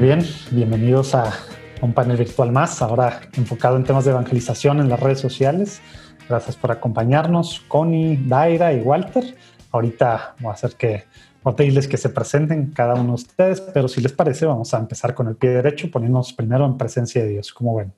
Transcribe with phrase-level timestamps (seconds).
[0.00, 1.34] Bien, bienvenidos a
[1.80, 5.80] un panel virtual más, ahora enfocado en temas de evangelización en las redes sociales.
[6.28, 9.36] Gracias por acompañarnos, Connie, Daira y Walter.
[9.72, 11.06] Ahorita voy a hacer que
[11.42, 14.72] voy a pedirles que se presenten cada uno de ustedes, pero si les parece, vamos
[14.72, 17.52] a empezar con el pie derecho, poniéndonos primero en presencia de Dios.
[17.52, 17.92] como ven?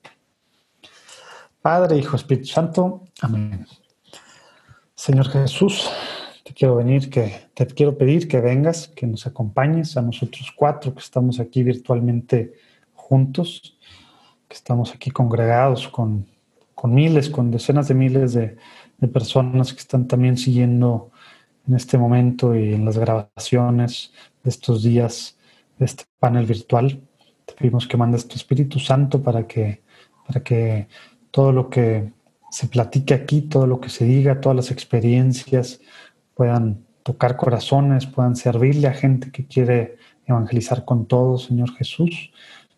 [1.61, 3.03] Padre, Hijo, Espíritu Santo.
[3.21, 3.67] Amén.
[4.95, 5.87] Señor Jesús,
[6.43, 10.93] te quiero venir, que te quiero pedir que vengas, que nos acompañes a nosotros cuatro
[10.93, 12.53] que estamos aquí virtualmente
[12.93, 13.77] juntos,
[14.47, 16.25] que estamos aquí congregados con,
[16.73, 18.57] con miles, con decenas de miles de,
[18.97, 21.11] de personas que están también siguiendo
[21.67, 25.37] en este momento y en las grabaciones de estos días
[25.77, 27.01] de este panel virtual.
[27.45, 29.81] Te pedimos que mandes tu Espíritu Santo para que,
[30.25, 30.87] para que
[31.29, 32.11] todo lo que
[32.51, 35.79] se platique aquí, todo lo que se diga, todas las experiencias
[36.41, 42.31] puedan tocar corazones, puedan servirle a gente que quiere evangelizar con todo, Señor Jesús.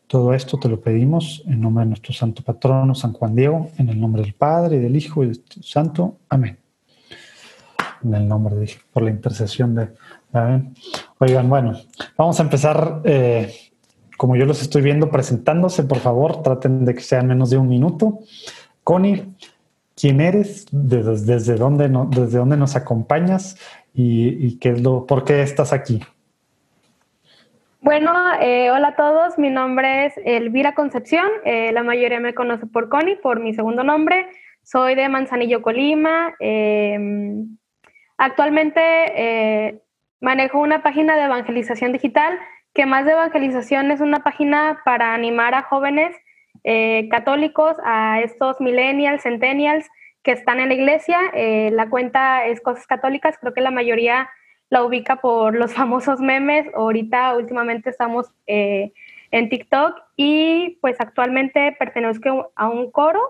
[0.05, 3.87] Todo esto te lo pedimos en nombre de nuestro santo patrono, San Juan Diego, en
[3.87, 6.17] el nombre del Padre, y del Hijo y del Espíritu Santo.
[6.27, 6.57] Amén.
[8.03, 9.93] En el nombre de por la intercesión de...
[10.33, 10.73] Amén.
[11.19, 11.79] Oigan, bueno,
[12.17, 13.49] vamos a empezar, eh,
[14.17, 17.69] como yo los estoy viendo, presentándose, por favor, traten de que sean menos de un
[17.69, 18.19] minuto.
[18.83, 19.23] Connie,
[20.03, 20.67] ¿quién eres?
[20.69, 23.57] ¿Desde, dónde, desde dónde nos acompañas?
[23.93, 26.01] ¿Y, qué es lo, por qué estás aquí?
[27.79, 32.65] Bueno, eh, hola a todos, mi nombre es Elvira Concepción, eh, la mayoría me conoce
[32.65, 34.27] por Connie, por mi segundo nombre,
[34.61, 36.33] soy de Manzanillo, Colima.
[36.41, 37.55] Em,
[38.17, 39.79] actualmente eh,
[40.19, 42.37] manejo una página de evangelización digital,
[42.73, 46.13] que más de evangelización es una página para animar a jóvenes
[47.09, 49.87] católicos, a estos millennials, centennials
[50.23, 51.19] que están en la iglesia.
[51.71, 54.29] la cuenta es Cosas Católicas, creo que la mayoría
[54.73, 56.65] la ubica por los famosos memes.
[56.75, 58.91] Ahorita últimamente estamos eh,
[59.31, 63.21] en TikTok y pues actualmente pertenezco a un coro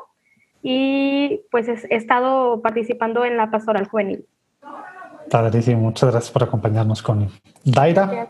[0.63, 4.25] y pues he estado participando en la pastoral juvenil.
[5.29, 7.29] Padrísimo, muchas gracias por acompañarnos, con
[7.65, 8.29] Daira,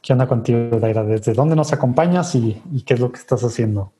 [0.00, 1.02] ¿qué onda contigo, Daira?
[1.02, 3.92] ¿Desde dónde nos acompañas y qué es lo que estás haciendo?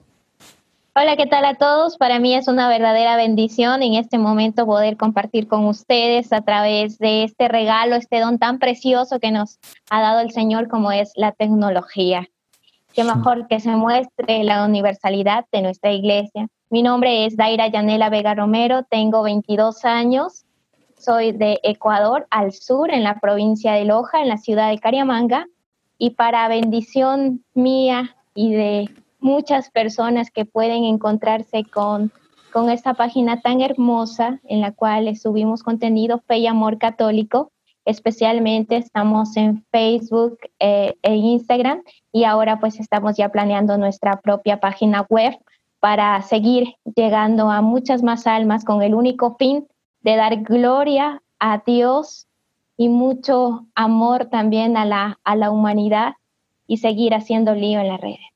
[0.92, 1.96] Hola, ¿qué tal a todos?
[1.98, 6.98] Para mí es una verdadera bendición en este momento poder compartir con ustedes a través
[6.98, 11.12] de este regalo, este don tan precioso que nos ha dado el Señor como es
[11.14, 12.28] la tecnología.
[12.92, 16.48] Qué mejor que se muestre la universalidad de nuestra iglesia.
[16.70, 20.44] Mi nombre es Daira Yanela Vega Romero, tengo 22 años,
[20.98, 25.46] soy de Ecuador, al sur, en la provincia de Loja, en la ciudad de Cariamanga,
[25.98, 28.90] y para bendición mía y de
[29.20, 32.12] muchas personas que pueden encontrarse con,
[32.53, 37.53] con esta página tan hermosa en la cual subimos contenido Fe y Amor Católico.
[37.84, 41.82] Especialmente estamos en Facebook eh, e Instagram
[42.12, 45.38] y ahora pues estamos ya planeando nuestra propia página web
[45.80, 49.66] para seguir llegando a muchas más almas con el único fin
[50.03, 52.26] de dar gloria a Dios
[52.76, 56.14] y mucho amor también a la, a la humanidad
[56.66, 58.29] y seguir haciendo lío en las redes.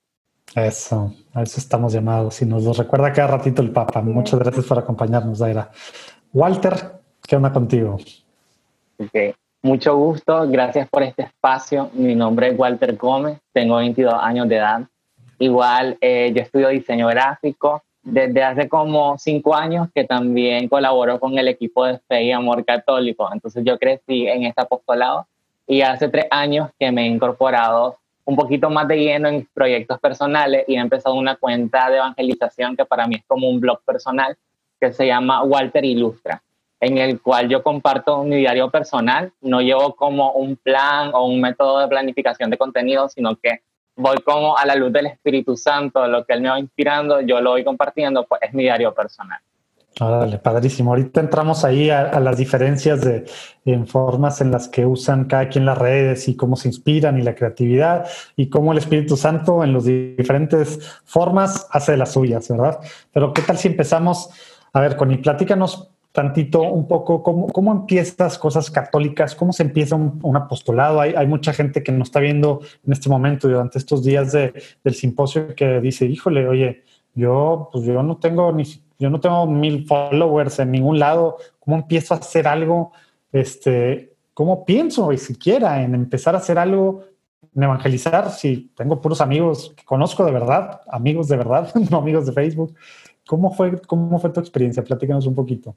[0.55, 4.01] Eso, a eso estamos llamados y nos lo recuerda cada ratito el Papa.
[4.03, 5.71] Muchas gracias por acompañarnos, Daira.
[6.33, 6.75] Walter,
[7.27, 7.99] ¿qué onda contigo?
[8.99, 9.35] Okay.
[9.63, 11.91] Mucho gusto, gracias por este espacio.
[11.95, 14.83] Mi nombre es Walter Gómez, tengo 22 años de edad.
[15.39, 21.37] Igual eh, yo estudio diseño gráfico desde hace como cinco años que también colaboro con
[21.39, 23.29] el equipo de Fe y Amor Católico.
[23.33, 25.27] Entonces yo crecí en este apostolado
[25.67, 30.01] y hace tres años que me he incorporado un poquito más de lleno en proyectos
[30.01, 33.83] personales y he empezado una cuenta de evangelización que para mí es como un blog
[33.85, 34.37] personal
[34.81, 36.43] que se llama Walter Ilustra,
[36.81, 39.33] en el cual yo comparto mi diario personal.
[39.41, 43.61] No llevo como un plan o un método de planificación de contenido, sino que
[43.97, 47.41] voy como a la luz del Espíritu Santo, lo que Él me va inspirando, yo
[47.41, 49.41] lo voy compartiendo, pues es mi diario personal.
[50.01, 50.91] Órale, padrísimo.
[50.91, 53.25] Ahorita entramos ahí a, las diferencias de
[53.87, 57.35] formas en las que usan cada quien las redes y cómo se inspiran y la
[57.35, 58.07] creatividad
[58.37, 62.81] y cómo el Espíritu Santo en las diferentes formas hace las suyas, ¿verdad?
[63.13, 64.31] Pero ¿qué tal si empezamos?
[64.73, 69.97] A ver, Connie, platícanos tantito un poco cómo, cómo empiezas cosas católicas, cómo se empieza
[69.97, 71.01] un, apostolado.
[71.01, 74.55] Hay, hay, mucha gente que nos está viendo en este momento durante estos días de,
[74.83, 78.65] del simposio que dice, híjole, oye, yo, pues yo no tengo ni
[78.99, 82.93] yo no tengo mil followers en ningún lado, ¿cómo empiezo a hacer algo?
[83.33, 87.05] Este, ¿Cómo pienso y siquiera en empezar a hacer algo,
[87.55, 88.31] en evangelizar?
[88.31, 92.75] Si tengo puros amigos que conozco de verdad, amigos de verdad, no amigos de Facebook.
[93.27, 94.85] ¿Cómo fue, cómo fue tu experiencia?
[94.85, 95.77] Platícanos un poquito.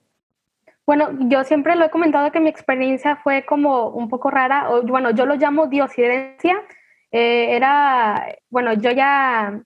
[0.86, 4.82] Bueno, yo siempre lo he comentado que mi experiencia fue como un poco rara, o
[4.84, 6.56] bueno, yo lo llamo diosidencia,
[7.10, 9.62] Eh, era, bueno, yo ya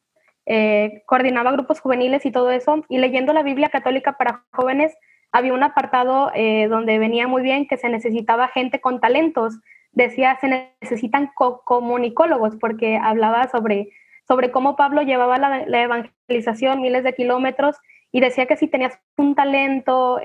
[0.45, 4.93] eh, coordinaba grupos juveniles y todo eso, y leyendo la Biblia católica para jóvenes,
[5.31, 9.59] había un apartado eh, donde venía muy bien que se necesitaba gente con talentos.
[9.93, 13.89] Decía, se necesitan comunicólogos, porque hablaba sobre,
[14.27, 17.77] sobre cómo Pablo llevaba la, evangelización miles de kilómetros
[18.11, 20.19] y decía que si tenías un talento,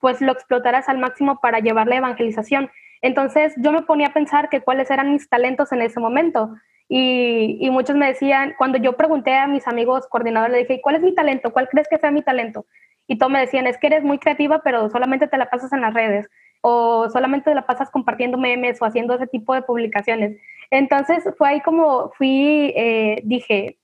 [0.00, 2.70] pues lo explotaras al máximo para llevar la evangelización.
[3.02, 6.54] Entonces yo me ponía a pensar que cuáles eran mis talentos en ese momento.
[6.92, 11.02] Y, muchos me decían, cuando yo pregunté a mis amigos coordinadores, le dije, ¿cuál es
[11.02, 11.52] mi talento?
[11.52, 12.66] ¿Cuál crees que sea mi talento?
[13.06, 15.82] Y todos me decían, es que eres muy creativa, pero solamente te la pasas en
[15.82, 16.28] las redes
[16.62, 20.36] o solamente te la pasas compartiendo memes o haciendo ese tipo de publicaciones.
[20.72, 23.78] Entonces fue ahí como fui, eh, dije,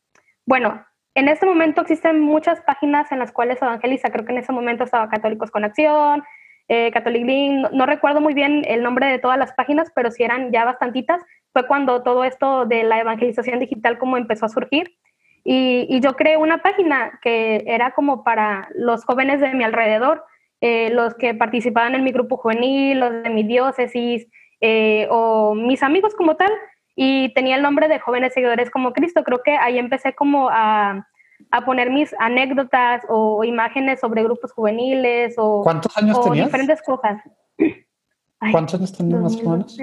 [0.45, 4.11] bueno, en este momento existen muchas páginas en las cuales evangeliza.
[4.11, 6.25] Creo que en ese momento estaba Católicos con Acción,
[6.69, 10.25] eh, Catholic Link, no, recuerdo muy bien el nombre de todas las páginas, pero sí
[10.25, 11.23] eran ya bastantitas.
[11.57, 14.95] Fue cuando todo esto de la evangelización digital como empezó a surgir.
[15.43, 20.23] Y, yo creé una página que era como para los jóvenes de mi alrededor,
[20.61, 24.27] eh, los que participaban en mi grupo juvenil, los de mi diócesis
[24.61, 26.53] eh, o mis amigos como tal.
[26.95, 29.25] Y tenía el nombre de jóvenes seguidores como Cristo.
[29.25, 31.09] Creo que ahí empecé como a,
[31.53, 37.23] a poner mis anécdotas o imágenes sobre grupos juveniles o, ¿Cuántos años o diferentes cosas.
[38.53, 39.79] ¿Cuántos años tenías más o menos?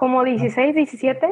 [0.00, 1.28] Como 16, 17.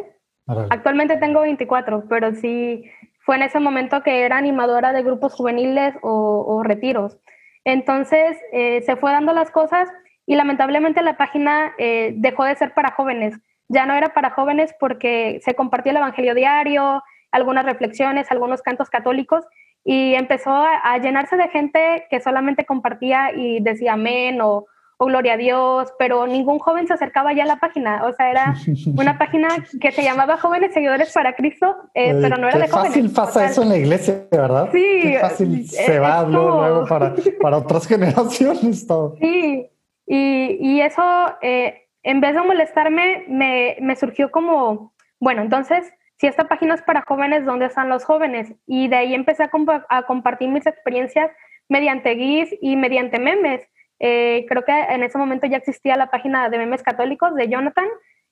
[0.68, 2.84] Actualmente tengo 24, pero sí
[3.20, 7.16] fue en ese momento que era animadora de grupos juveniles o, retiros.
[7.64, 9.88] Entonces eh, se fue dando las cosas
[10.26, 13.40] y lamentablemente la página eh, dejó de ser para jóvenes.
[13.68, 18.90] Ya no era para jóvenes porque se compartía el Evangelio diario, algunas reflexiones, algunos cantos
[18.90, 19.46] católicos
[19.82, 24.66] y empezó a, llenarse de gente que solamente compartía y decía amén o,
[25.06, 28.04] gloria a Dios, pero ningún joven se acercaba ya a la página.
[28.04, 28.54] O sea, era
[28.96, 29.48] una página
[29.80, 32.94] que se llamaba Jóvenes Seguidores para Cristo, eh, pero no era de jóvenes.
[32.94, 34.68] fácil pasa eso en la iglesia, ¿verdad?
[34.72, 35.00] Sí.
[35.02, 39.16] Qué fácil se va luego, para, para, otras generaciones todo.
[39.20, 39.70] Sí,
[40.06, 41.02] y, y eso,
[41.42, 46.82] eh, en vez de molestarme, me, me surgió como, bueno, entonces si esta página es
[46.82, 48.52] para jóvenes, ¿dónde están los jóvenes?
[48.66, 51.30] Y de ahí empecé a, compartir mis experiencias
[51.68, 53.62] mediante GIS y mediante memes.
[54.00, 57.88] Eh, creo que en ese momento ya existía la página de memes católicos de Jonathan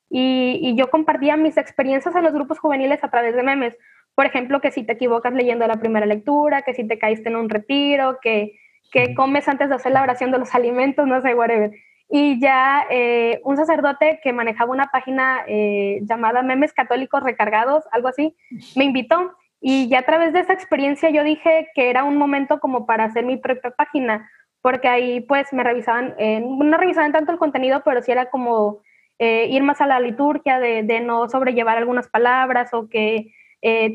[0.08, 3.76] y, yo compartía mis experiencias en los grupos juveniles a través de memes.
[4.14, 7.36] Por ejemplo, que si te equivocas leyendo la primera lectura, que si te caíste en
[7.36, 8.58] un retiro, que,
[8.92, 11.72] que comes antes de hacer la oración de los alimentos, no sé, whatever.
[12.08, 18.08] Y ya eh, un sacerdote que manejaba una página eh, llamada Memes Católicos Recargados, algo
[18.08, 18.34] así,
[18.76, 19.36] me invitó.
[19.60, 23.04] Y ya a través de esa experiencia yo dije que era un momento como para
[23.04, 24.30] hacer mi propia página,
[24.66, 28.80] porque ahí pues me revisaban, eh, no revisaban tanto el contenido, pero sí era como
[29.18, 33.32] ir más a la liturgia, de, de, no sobrellevar algunas palabras o que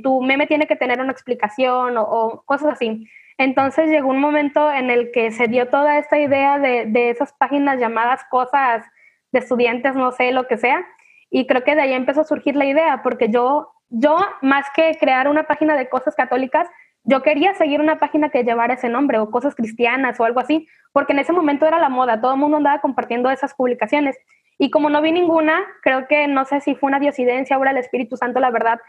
[0.02, 3.06] tu meme tiene que tener una explicación o cosas así.
[3.42, 7.80] Entonces llegó un momento en el que se dio toda esta idea de, esas páginas
[7.80, 8.86] llamadas cosas
[9.32, 10.86] de estudiantes, no sé, lo que sea.
[11.32, 14.96] Y creo que de ahí empezó a surgir la idea, porque yo, yo más que
[15.00, 16.68] crear una página de cosas católicas,
[17.04, 20.68] yo quería seguir una página que llevara ese nombre o cosas cristianas o algo así,
[20.92, 24.18] porque en ese momento era la moda, todo el mundo andaba compartiendo esas publicaciones.
[24.58, 27.72] Y como no vi ninguna, creo que no sé si fue una diosidencia o era
[27.72, 28.80] el Espíritu Santo, la verdad,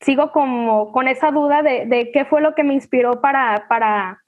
[0.00, 4.22] sigo como con esa duda de, qué fue lo que me inspiró para, para,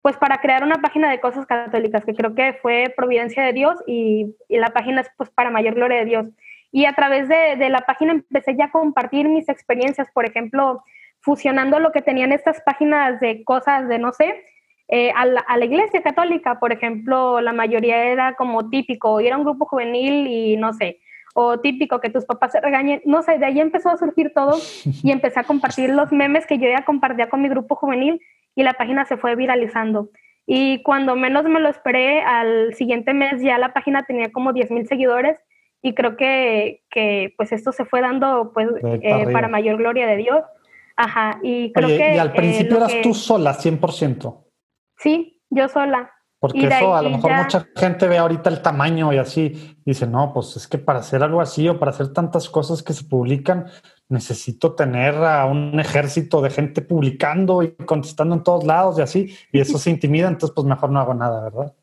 [0.00, 3.78] pues para crear una página de cosas católicas, que creo que fue providencia de Dios
[3.86, 6.26] y, la página es pues para mayor gloria de Dios.
[6.70, 10.82] Y a través de, la página empecé ya a compartir mis experiencias, por ejemplo,
[11.22, 14.44] fusionando lo que tenían estas páginas de cosas de, no sé,
[14.88, 19.32] eh, a, la, a, la, iglesia católica, por ejemplo, la mayoría era como típico, ir
[19.32, 20.98] a un grupo juvenil y no sé,
[21.34, 24.58] o típico que tus papás se regañen, no sé, de ahí empezó a surgir todo
[25.02, 28.20] y empecé a compartir los memes que yo ya compartía con mi grupo juvenil
[28.54, 30.10] y la página se fue viralizando.
[30.46, 34.70] Y cuando menos me lo esperé, al siguiente mes ya la página tenía como 10
[34.72, 35.38] mil seguidores
[35.80, 40.16] y creo que, que, pues esto se fue dando pues eh, para mayor gloria de
[40.16, 40.44] Dios.
[40.96, 42.14] Ajá, y creo que...
[42.14, 44.44] Y al principio eh, eras tú sola, 100%.
[44.98, 46.10] Sí, yo sola.
[46.42, 50.32] Porque eso a lo mejor mucha gente ve ahorita el tamaño y así dice, no,
[50.34, 53.66] pues es que para hacer algo así o para hacer tantas cosas que se publican,
[54.08, 59.36] necesito tener a un ejército de gente publicando y contestando en todos lados y así,
[59.52, 61.76] y eso se intimida, entonces pues mejor no hago nada, ¿verdad?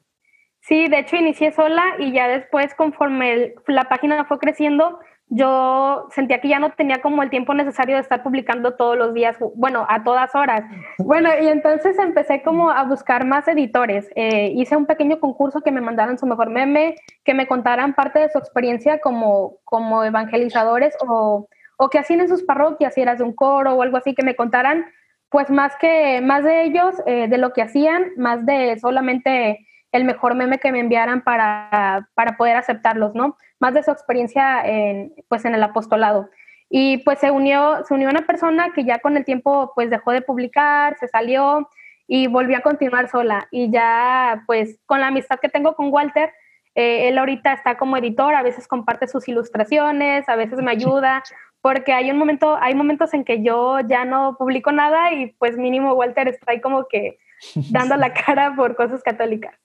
[0.59, 4.99] Sí, de hecho inicié sola y ya después conforme la página fue creciendo,
[5.29, 9.13] yo sentía que ya no tenía como el tiempo necesario de estar publicando todos los
[9.13, 10.63] días, bueno, a todas horas.
[10.97, 14.09] Bueno, y entonces empecé como a buscar más editores.
[14.15, 18.19] Eh, hice un pequeño concurso que me mandaran su mejor meme, que me contaran parte
[18.19, 23.19] de su experiencia como, como evangelizadores o, o que hacían en sus parroquias, si eras
[23.19, 24.85] de un coro o algo así, que me contaran
[25.29, 30.03] pues más que más de ellos, eh, de lo que hacían, más de solamente el
[30.03, 33.35] mejor meme que me enviaran para, para poder aceptarlos, ¿no?
[33.59, 36.29] más de su experiencia en, pues, en el apostolado.
[36.69, 40.11] Y pues se unió, se unió una persona que ya con el tiempo pues dejó
[40.11, 41.67] de publicar, se salió
[42.07, 43.47] y volvió a continuar sola.
[43.49, 46.31] Y ya pues con la amistad que tengo con Walter,
[46.75, 51.23] eh, él ahorita está como editor, a veces comparte sus ilustraciones, a veces me ayuda,
[51.61, 55.57] porque hay un momento, hay momentos en que yo ya no publico nada y pues
[55.57, 57.17] mínimo Walter está ahí como que
[57.71, 59.55] dando la cara por cosas católicas.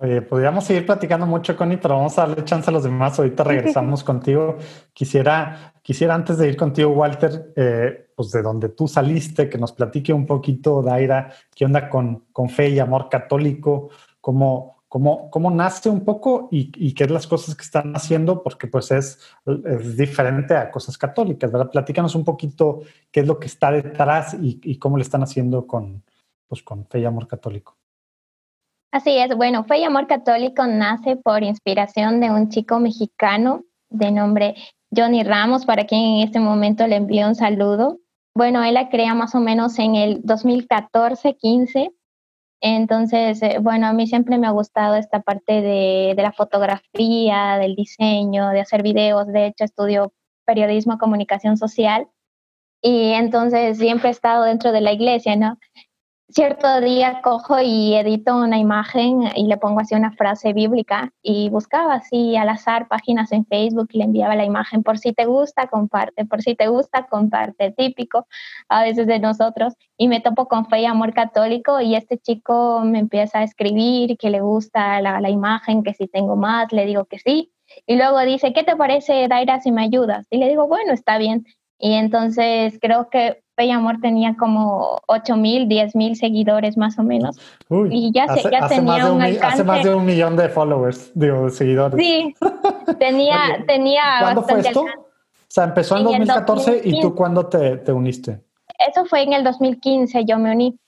[0.00, 3.18] Oye, podríamos seguir platicando mucho, Connie, pero vamos a darle chance a los demás.
[3.18, 4.56] Ahorita regresamos contigo.
[4.92, 9.72] Quisiera, quisiera antes de ir contigo, Walter, eh, pues de donde tú saliste, que nos
[9.72, 13.88] platique un poquito, Daira, qué onda con, con fe y amor católico,
[14.20, 18.44] cómo, cómo, cómo nace un poco y, y, qué es las cosas que están haciendo,
[18.44, 21.72] porque pues es, es, diferente a cosas católicas, ¿verdad?
[21.72, 25.66] Platícanos un poquito qué es lo que está detrás y, y cómo le están haciendo
[25.66, 26.04] con,
[26.46, 27.76] pues, con fe y amor católico.
[28.90, 34.10] Así es, bueno, Fe y Amor Católico nace por inspiración de un chico mexicano de
[34.10, 34.54] nombre
[34.94, 37.98] Johnny Ramos, para quien en este momento le envío un saludo.
[38.34, 41.92] Bueno, él la crea más o menos en el 2014-15.
[42.60, 47.58] Entonces, eh, bueno, a mí siempre me ha gustado esta parte de, de la fotografía,
[47.58, 49.26] del diseño, de hacer videos.
[49.26, 50.14] De hecho, estudio
[50.46, 52.08] periodismo, comunicación social.
[52.82, 55.58] Y entonces siempre he estado dentro de la iglesia, ¿no?
[56.30, 61.48] Cierto día cojo y edito una imagen y le pongo así una frase bíblica y
[61.48, 65.24] buscaba así al azar páginas en Facebook y le enviaba la imagen por si te
[65.24, 68.26] gusta, comparte, por si te gusta, comparte, típico
[68.68, 69.74] a veces de nosotros.
[69.96, 74.16] Y me topo con fe y amor católico y este chico me empieza a escribir
[74.18, 77.52] que le gusta la, la imagen, que si tengo más, le digo que sí.
[77.86, 80.26] Y luego dice, ¿qué te parece, Daira, si me ayudas?
[80.30, 81.44] Y le digo, bueno, está bien.
[81.78, 83.42] Y entonces creo que
[83.72, 87.36] Amor tenía como 8 mil, 10 mil seguidores más o menos.
[87.90, 89.46] y ya, se, ya tenía un, alcance.
[89.46, 91.98] Hace más de un millón de followers, digo, seguidores.
[91.98, 92.34] Sí,
[92.98, 94.82] tenía, tenía ¿Cuándo fue esto?
[94.82, 98.40] O sea, empezó en, 2014 y tú cuándo te, te, uniste?
[98.78, 100.78] Eso fue en el 2015, yo me uní.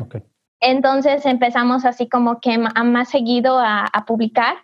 [0.00, 0.16] Ok.
[0.60, 4.58] Entonces empezamos así como que más seguido a, a publicar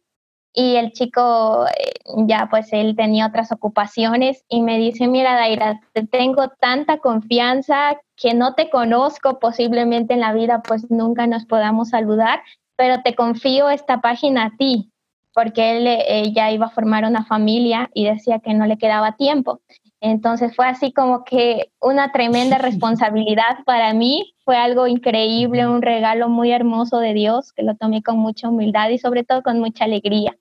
[0.53, 1.93] y el chico eh,
[2.27, 7.99] ya pues él tenía otras ocupaciones y me dice, mira Daira, te tengo tanta confianza
[8.17, 12.41] que no te conozco, posiblemente en la vida pues nunca nos podamos saludar,
[12.77, 14.91] pero te confío esta página a ti,
[15.35, 19.17] porque él eh, ya iba a formar una familia y decía que no le quedaba
[19.17, 19.61] tiempo.
[20.01, 26.29] Entonces fue así como que una tremenda responsabilidad para mí, fue algo increíble, un regalo
[26.29, 29.85] muy hermoso de Dios, que lo tomé con mucha humildad y sobre todo con mucha
[29.85, 30.37] alegría.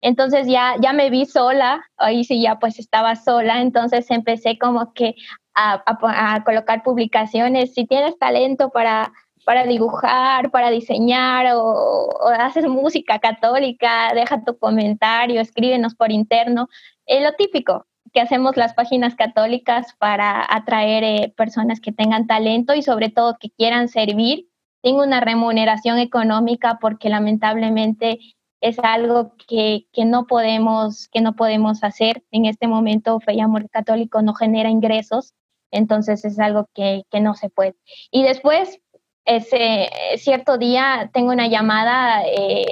[0.00, 4.92] Entonces ya, ya me vi sola, ahí sí ya pues estaba sola, entonces empecé como
[4.92, 5.14] que
[5.54, 9.12] a, a, colocar publicaciones, si tienes talento para,
[9.46, 16.68] para dibujar, para diseñar o, o, haces música católica, deja tu comentario, escríbenos por interno,
[17.06, 22.74] es lo típico que hacemos las páginas católicas para atraer eh, personas que tengan talento
[22.74, 24.48] y sobre todo que quieran servir.
[24.82, 28.20] Tengo una remuneración económica porque lamentablemente
[28.60, 32.22] es algo que, que, no podemos, que no podemos hacer.
[32.30, 35.34] En este momento, Fe y Amor Católico no genera ingresos,
[35.72, 37.74] entonces es algo que, que no se puede.
[38.12, 38.78] Y después,
[39.24, 42.64] ese cierto día, tengo una llamada, eh,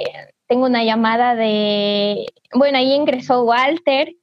[0.47, 4.15] tengo una llamada de, bueno, ahí ingresó Walter,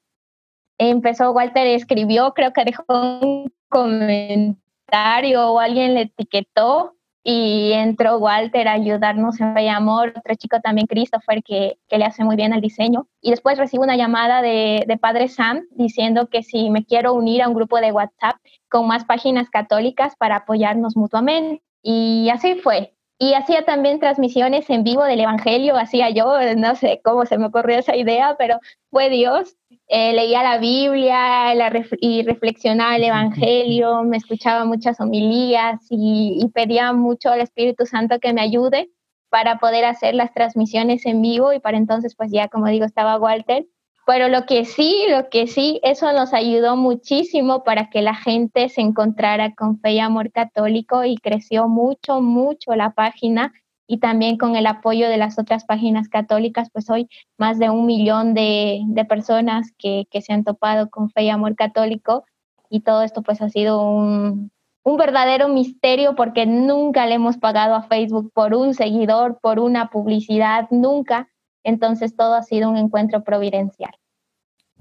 [0.88, 8.66] empezó Walter, escribió, creo que dejó un comentario o alguien le etiquetó y entró Walter
[8.66, 12.54] a ayudarnos en Rey Amor, otro chico también, Christopher, que, que, le hace muy bien
[12.54, 13.06] el diseño.
[13.20, 17.42] Y después recibo una llamada de, de, Padre Sam diciendo que si me quiero unir
[17.42, 18.36] a un grupo de WhatsApp
[18.70, 21.62] con más páginas católicas para apoyarnos mutuamente.
[21.82, 22.94] Y así fue.
[23.22, 27.46] Y hacía también transmisiones en vivo del Evangelio, hacía yo, no sé cómo se me
[27.46, 28.58] ocurrió esa idea, pero
[28.90, 29.56] fue Dios
[29.92, 31.52] eh, leía la Biblia
[32.00, 38.32] y reflexionaba el Evangelio, me escuchaba muchas homilías y, pedía mucho al Espíritu Santo que
[38.32, 38.88] me ayude
[39.30, 43.18] para poder hacer las transmisiones en vivo y para entonces pues ya como digo estaba
[43.18, 43.66] Walter.
[44.06, 48.68] Pero lo que sí, lo que sí, eso nos ayudó muchísimo para que la gente
[48.68, 53.52] se encontrara con fe y amor católico y creció mucho, mucho la página
[53.86, 57.86] y también con el apoyo de las otras páginas católicas, pues hoy más de un
[57.86, 62.24] millón de, personas que, se han topado con fe y amor católico
[62.68, 64.52] y todo esto pues ha sido un,
[64.84, 69.90] un verdadero misterio porque nunca le hemos pagado a Facebook por un seguidor, por una
[69.90, 71.28] publicidad, nunca.
[71.64, 73.92] Entonces todo ha sido un encuentro providencial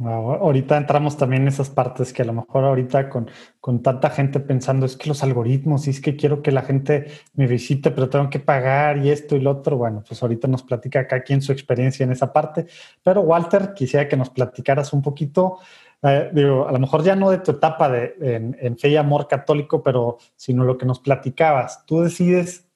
[0.07, 4.39] ahorita entramos también en esas partes que a lo mejor ahorita con, con tanta gente
[4.39, 8.09] pensando es que los algoritmos y es que quiero que la gente me visite, pero
[8.09, 9.77] tengo que pagar y esto y lo otro.
[9.77, 12.67] Bueno, pues ahorita nos platica acá quién su experiencia en esa parte.
[13.03, 15.59] Pero Walter, quisiera que nos platicaras un poquito,
[16.01, 18.95] eh, digo, a lo mejor ya no de tu etapa de, en, en fe y
[18.95, 21.85] amor católico, pero sino lo que nos platicabas.
[21.85, 22.68] Tú decides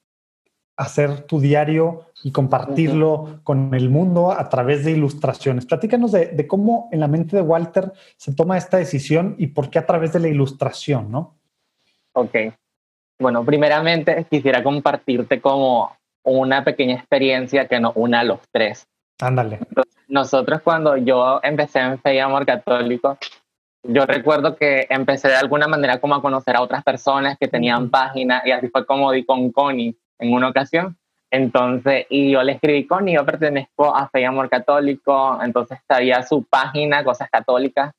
[0.76, 5.66] hacer tu diario y compartirlo con el mundo a través de ilustraciones.
[5.66, 9.78] Platícanos de, cómo en la mente de Walter se toma esta decisión y por qué
[9.78, 11.36] a través de la ilustración, ¿no?
[12.12, 12.36] Ok.
[13.18, 18.86] Bueno, primeramente quisiera compartirte como una pequeña experiencia que nos una a los tres.
[19.20, 19.60] Ándale.
[20.08, 23.16] Nosotros cuando yo empecé en Fe y Amor Católico,
[23.84, 27.90] yo recuerdo que empecé de alguna manera como a conocer a otras personas que tenían
[27.90, 30.96] páginas y así fue como di con Connie en una ocasión.
[31.30, 36.22] Entonces, y yo le escribí con, yo pertenezco a Fe y Amor Católico, entonces sabía
[36.22, 37.92] su página, Cosas Católicas,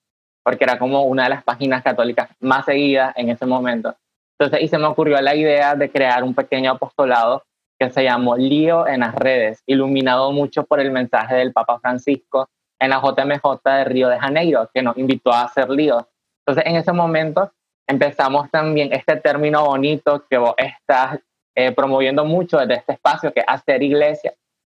[0.44, 3.96] porque era como una de las páginas católicas más seguidas en ese momento.
[4.40, 7.44] Entonces, y se me ocurrió la idea de crear un pequeño apostolado
[7.80, 12.50] que se llamó Lío en las redes, iluminado mucho por el mensaje del Papa Francisco
[12.80, 16.08] en la JMJ de Río de Janeiro, que nos invitó a hacer lío.
[16.46, 17.52] Entonces, en ese momento
[17.88, 21.20] empezamos también este término bonito que vos estás
[21.56, 24.34] eh, promoviendo mucho desde este espacio que es hacer iglesia.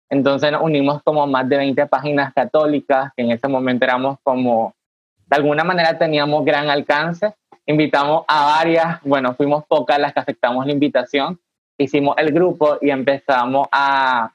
[0.10, 4.74] Entonces nos unimos como más de 20 páginas católicas, que en ese momento éramos como,
[5.28, 7.36] de alguna manera teníamos gran alcance.
[7.66, 11.40] Invitamos a varias, bueno, fuimos pocas las que aceptamos la invitación.
[11.78, 14.34] Hicimos el grupo y empezamos a,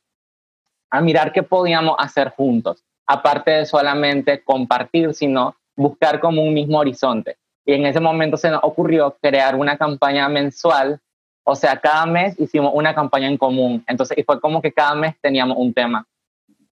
[0.90, 2.84] a mirar qué podíamos hacer juntos.
[3.06, 7.36] Aparte de solamente compartir, sino buscar como un mismo horizonte.
[7.66, 11.00] Y en ese momento se nos ocurrió crear una campaña mensual
[11.44, 13.84] o sea, cada mes hicimos una campaña en común.
[13.86, 16.06] Entonces, y fue como que cada mes teníamos un tema.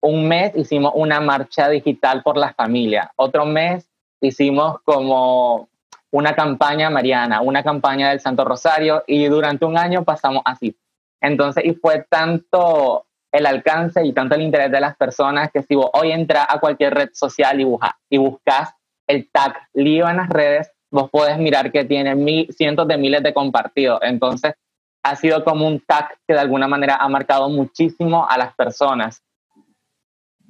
[0.00, 3.12] Un mes hicimos una marcha digital por la familia.
[3.16, 3.86] Otro mes
[4.20, 5.68] hicimos como
[6.10, 10.74] una campaña mariana, una campaña del Santo Rosario y durante un año pasamos así.
[11.20, 15.74] Entonces, y fue tanto el alcance y tanto el interés de las personas que si
[15.74, 18.74] vos hoy entras a cualquier red social y, buscas, y buscas
[19.06, 23.32] el tag lío en las redes, vos podés mirar que tiene cientos de miles de
[23.32, 24.00] compartidos.
[24.02, 24.54] Entonces,
[25.02, 29.22] ha sido como un tag que de alguna manera ha marcado muchísimo a las personas.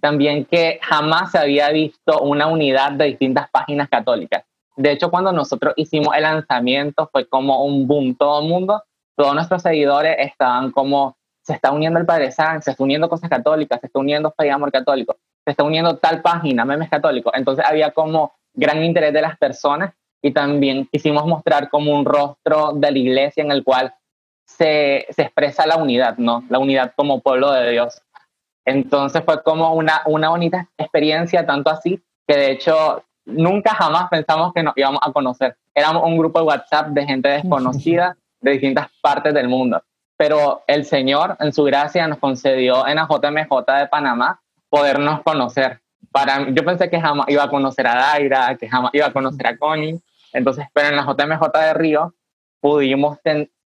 [0.00, 4.44] También que jamás se había visto una unidad de distintas páginas católicas.
[4.76, 8.82] De hecho, cuando nosotros hicimos el lanzamiento fue como un boom, todo el mundo,
[9.16, 13.28] todos nuestros seguidores estaban como, se está uniendo el Padre San, se está uniendo Cosas
[13.28, 17.32] Católicas, se está uniendo Fe y Amor Católico, se está uniendo tal página, memes católicos.
[17.36, 22.72] Entonces había como gran interés de las personas y también quisimos mostrar como un rostro
[22.74, 23.94] de la iglesia en el cual
[24.56, 26.44] se, expresa la unidad, ¿no?
[26.48, 28.02] La unidad como pueblo de Dios.
[28.64, 34.52] Entonces fue como una, una bonita experiencia, tanto así que de hecho nunca jamás pensamos
[34.54, 35.56] que nos íbamos a conocer.
[35.74, 39.82] Éramos un grupo de WhatsApp de gente desconocida de distintas partes del mundo.
[40.16, 45.80] Pero el Señor, en su gracia, nos concedió en la JMJ de Panamá podernos conocer.
[46.10, 49.46] Para, yo pensé que jamás iba a conocer a Daira, que jamás iba a conocer
[49.46, 50.00] a Connie.
[50.32, 52.14] Entonces, pero en la JMJ de Río
[52.60, 53.18] pudimos,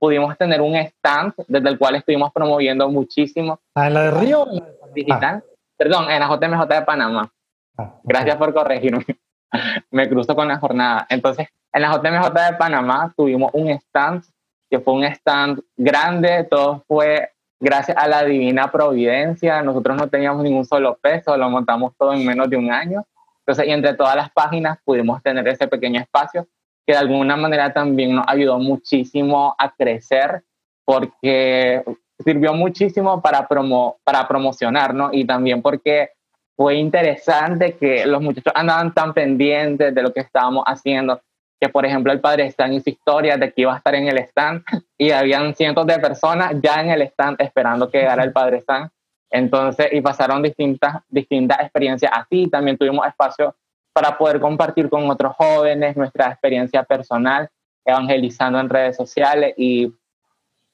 [0.03, 3.61] pudimos tener un stand desde el cual estuvimos promoviendo muchísimo.
[3.73, 4.45] ¿Ah, en la de Río?
[4.93, 5.41] Digital.
[5.77, 7.31] Perdón, en la JMJ de Panamá.
[7.77, 9.05] Ah, Gracias por corregirme.
[9.91, 11.07] Me cruzo con la jornada.
[11.07, 14.25] Entonces, en la JMJ de Panamá tuvimos un stand
[14.69, 17.29] que fue un stand grande, todo fue
[17.61, 19.61] gracias a la divina providencia.
[19.61, 23.05] Nosotros no teníamos ningún solo peso, lo montamos todo en menos de un año.
[23.39, 26.45] Entonces, y entre todas las páginas pudimos tener ese pequeño espacio
[26.85, 30.43] que de alguna manera también nos ayudó muchísimo a crecer
[30.85, 31.83] porque
[32.19, 36.11] sirvió muchísimo para, promo, para promocionarnos y también porque
[36.55, 41.21] fue interesante que los muchachos andaban tan pendientes de lo que estábamos haciendo
[41.63, 44.17] que por ejemplo el padre Stan hizo historia de que iba a estar en el
[44.17, 44.63] stand
[44.97, 48.89] y habían cientos de personas ya en el stand esperando que llegara el padre Stan.
[49.31, 52.47] Entonces, y pasaron distintas, distintas experiencias así.
[52.49, 53.55] También tuvimos espacio
[53.93, 57.47] para poder compartir con otros jóvenes nuestra experiencia personal,
[57.85, 59.93] evangelizando en redes sociales y,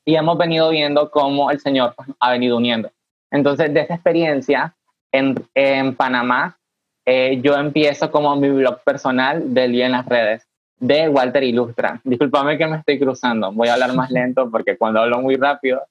[0.06, 2.90] y hemos venido viendo cómo el Señor ha venido uniendo.
[3.30, 4.74] Entonces, de esa experiencia
[5.12, 6.58] en, en Panamá,
[7.06, 10.48] eh, yo empiezo como mi blog personal del día en las redes
[10.80, 12.00] de Walter Ilustra.
[12.04, 15.82] Disculpame que me estoy cruzando, voy a hablar más lento porque cuando hablo muy rápido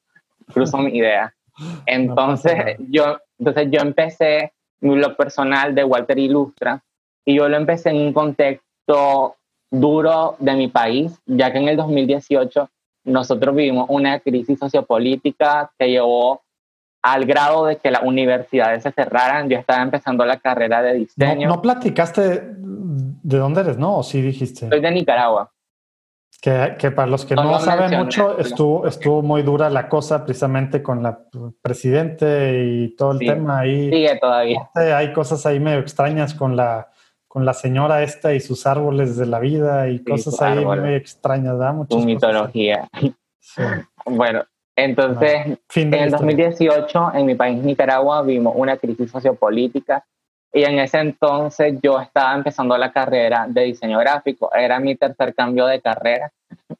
[0.52, 1.34] cruzo mi idea.
[1.86, 6.82] Entonces, yo, entonces yo empecé mi blog personal de Walter Ilustra
[7.28, 9.36] y yo lo empecé en un contexto
[9.70, 12.70] duro de mi país, ya que en el 2018
[13.04, 16.40] nosotros vivimos una crisis sociopolítica que llevó
[17.02, 19.50] al grado de que las universidades se cerraran.
[19.50, 21.50] Yo estaba empezando la carrera de diseño.
[21.50, 23.98] No, platicaste de dónde eres, ¿no?
[23.98, 24.66] ¿O sí dijiste?
[24.66, 25.52] Soy de Nicaragua.
[26.40, 30.82] Que, que para los que no, saben mucho, estuvo, estuvo muy dura la cosa precisamente
[30.82, 31.18] con la
[31.60, 33.90] presidente y todo el tema ahí.
[33.90, 34.70] Sigue todavía.
[34.74, 36.88] Hay cosas ahí medio extrañas con la,
[37.38, 41.56] con la señora esta y sus árboles de la vida y cosas ahí muy extrañas,
[41.56, 41.72] ¿da?
[41.72, 42.88] Muchas mitología.
[44.04, 44.42] Bueno,
[44.74, 50.04] entonces, en el 2018 en mi país Nicaragua vimos una crisis sociopolítica
[50.52, 55.32] y en ese entonces yo estaba empezando la carrera de diseño gráfico, era mi tercer
[55.32, 56.32] cambio de carrera.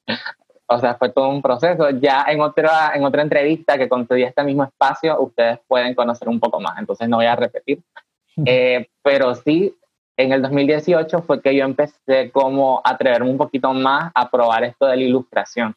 [0.67, 1.91] o sea, fue todo un proceso.
[1.91, 6.41] Ya en otra, en otra entrevista que concedí este mismo espacio, ustedes pueden conocer un
[6.41, 7.81] poco más, entonces no voy a repetir.
[8.47, 9.75] Eh, pero sí,
[10.19, 14.65] en el 2018 fue que yo empecé como a atreverme un poquito más a probar
[14.65, 15.75] esto de la ilustración.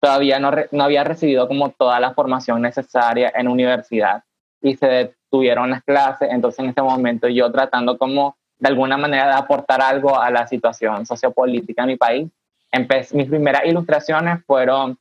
[0.00, 4.22] Todavía no, no había recibido como toda la formación necesaria en universidad
[4.62, 9.26] y se detuvieron las clases, entonces en ese momento yo tratando como de alguna manera
[9.26, 12.30] de aportar algo a la situación sociopolítica en mi país,
[12.70, 14.98] empecé, mis primeras ilustraciones fueron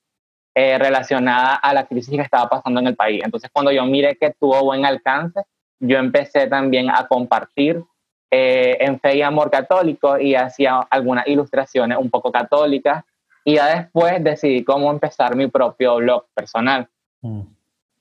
[0.56, 3.22] eh, relacionadas a la crisis que estaba pasando en el país.
[3.24, 5.42] Entonces cuando yo miré que tuvo buen alcance,
[5.80, 7.84] yo empecé también a compartir
[8.32, 13.04] eh, en Fe y Amor Católico y hacía algunas ilustraciones un poco católicas
[13.44, 16.88] y ya después decidí cómo empezar mi propio blog personal.
[17.22, 17.42] Mm.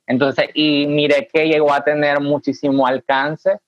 [0.07, 3.59] Entonces, y miré que llegó a tener muchísimo alcance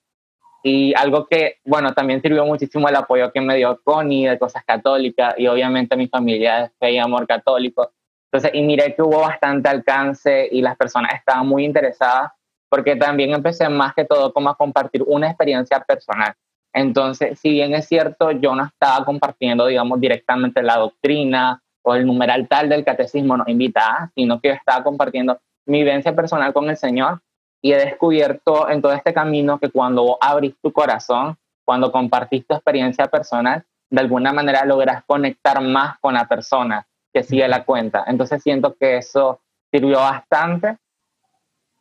[0.63, 4.63] y algo que, bueno, también sirvió muchísimo el apoyo que me dio Connie de cosas
[4.63, 7.91] católicas y obviamente mi familia de fe y amor católico.
[8.31, 12.31] Entonces, y miré que hubo bastante alcance y las personas estaban muy interesadas
[12.69, 16.33] porque también empecé más que todo como a compartir una experiencia personal.
[16.73, 22.05] Entonces, si bien es cierto, yo no estaba compartiendo, digamos, directamente la doctrina o el
[22.05, 26.69] numeral tal del catecismo nos invita, sino que yo estaba compartiendo mi vivencia personal con
[26.69, 27.21] el Señor
[27.61, 32.55] y he descubierto en todo este camino que cuando abrís tu corazón, cuando compartís tu
[32.55, 38.03] experiencia personal, de alguna manera logras conectar más con la persona que sigue la cuenta.
[38.07, 40.77] Entonces siento que eso sirvió bastante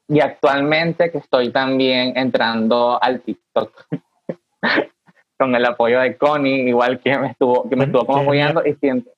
[0.08, 3.86] y actualmente que estoy también entrando al TikTok.
[5.38, 8.74] con el apoyo de Connie, igual que me estuvo, que me estuvo como apoyando y
[8.74, 9.10] siento.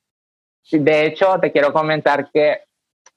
[0.71, 2.61] De hecho, te quiero comentar que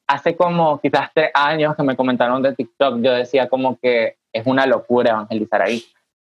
[0.07, 4.45] hace como quizás tres años que me comentaron de TikTok, yo decía como que es
[4.45, 5.83] una locura evangelizar ahí.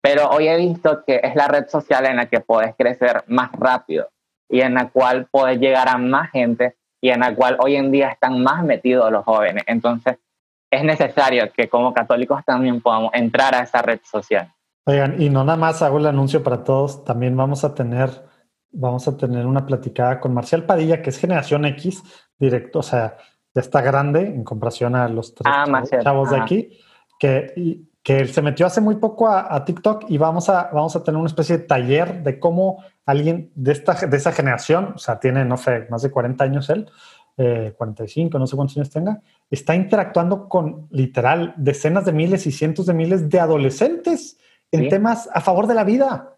[0.01, 3.51] Pero hoy he visto que es la red social en la que puedes crecer más
[3.53, 4.09] rápido
[4.49, 7.91] y en la cual puedes llegar a más gente y en la cual hoy en
[7.91, 9.63] día están más metidos los jóvenes.
[9.67, 10.17] Entonces,
[10.71, 14.51] es necesario que como católicos también podamos entrar a esa red social.
[14.85, 18.25] Oigan, y no nada más hago el anuncio para todos, también vamos a tener,
[18.71, 22.03] vamos a tener una platicada con Marcial Padilla, que es generación X,
[22.37, 23.17] directo, o sea,
[23.53, 26.77] ya está grande en comparación a los tres ah, chavos, de aquí,
[27.17, 31.17] que, que se metió hace muy poco a, TikTok y vamos a, vamos a tener
[31.17, 35.45] una especie de taller de cómo alguien de, esta, de esa generación, o sea, tiene,
[35.45, 36.89] no sé, más de 40 años él,
[37.77, 42.51] 45, eh, no sé cuántos años tenga, está interactuando con literal decenas de miles y
[42.51, 44.37] cientos de miles de adolescentes
[44.73, 46.29] en temas a favor de la vida.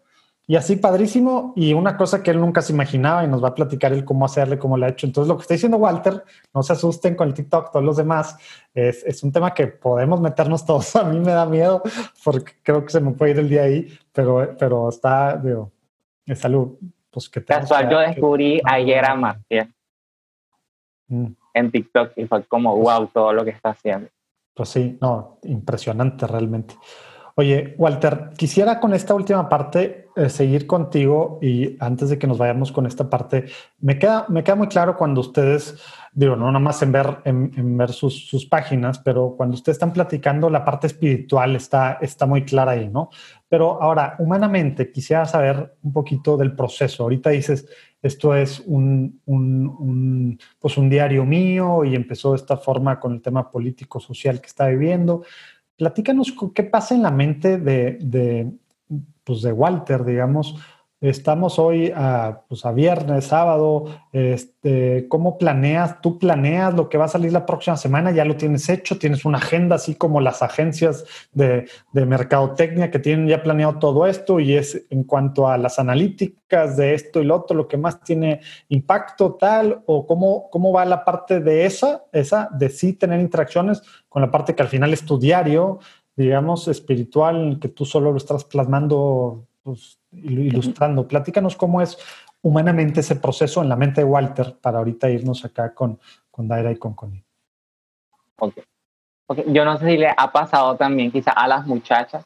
[0.48, 1.52] Y así padrísimo.
[1.56, 4.24] Y una cosa que él nunca se imaginaba y nos va a platicar él cómo
[4.24, 5.06] hacerle, cómo le ha hecho.
[5.06, 6.22] Entonces, lo que está diciendo Walter,
[6.54, 8.38] no se asusten con el TikTok, todos los demás,
[8.72, 10.94] es, es un tema que podemos meternos todos.
[10.96, 11.82] A mí me da miedo
[12.24, 15.72] porque creo que se me puede ir el día ahí, pero, pero está, digo,
[16.24, 16.78] es algo
[17.10, 19.68] pues, que Casual, yo descubrí ayer a Marcia
[21.08, 21.26] mm.
[21.54, 24.08] en TikTok y fue como, wow, todo lo que está haciendo.
[24.54, 26.74] Pues sí, no, impresionante realmente.
[27.38, 32.38] Oye, Walter, quisiera con esta última parte eh, seguir contigo y antes de que nos
[32.38, 33.44] vayamos con esta parte,
[33.78, 35.78] me queda, me queda muy claro cuando ustedes,
[36.14, 39.92] digo, no nada más en ver, en, ver sus, sus, páginas, pero cuando ustedes están
[39.92, 43.10] platicando, la parte espiritual está, está muy clara ahí, ¿no?
[43.50, 47.02] Pero ahora, humanamente, quisiera saber un poquito del proceso.
[47.02, 47.68] Ahorita dices,
[48.00, 53.12] esto es un, un, un, pues un diario mío y empezó de esta forma con
[53.12, 55.22] el tema político-social que está viviendo
[55.76, 58.50] Platícanos qué pasa en la mente de, de,
[59.24, 60.56] pues de Walter, digamos,
[61.02, 63.84] Estamos hoy a, pues a viernes, sábado.
[64.12, 66.00] Este, ¿Cómo planeas?
[66.00, 68.12] ¿Tú planeas lo que va a salir la próxima semana?
[68.12, 68.98] ¿Ya lo tienes hecho?
[68.98, 74.06] ¿Tienes una agenda así como las agencias de, de mercadotecnia que tienen ya planeado todo
[74.06, 74.40] esto?
[74.40, 78.00] Y es en cuanto a las analíticas de esto y lo otro, lo que más
[78.00, 79.82] tiene impacto tal?
[79.84, 84.30] ¿O cómo, cómo va la parte de esa, esa de sí tener interacciones con la
[84.30, 85.78] parte que al final es tu diario,
[86.16, 91.06] digamos, espiritual, que tú solo lo estás plasmando pues, ilustrando.
[91.06, 91.98] Platícanos cómo es
[92.42, 95.98] humanamente ese proceso en la mente de Walter para ahorita irnos acá con,
[96.30, 97.24] con Daira y con Connie.
[98.38, 98.64] Okay.
[99.48, 102.24] Yo no sé si le ha pasado también quizá a las muchachas,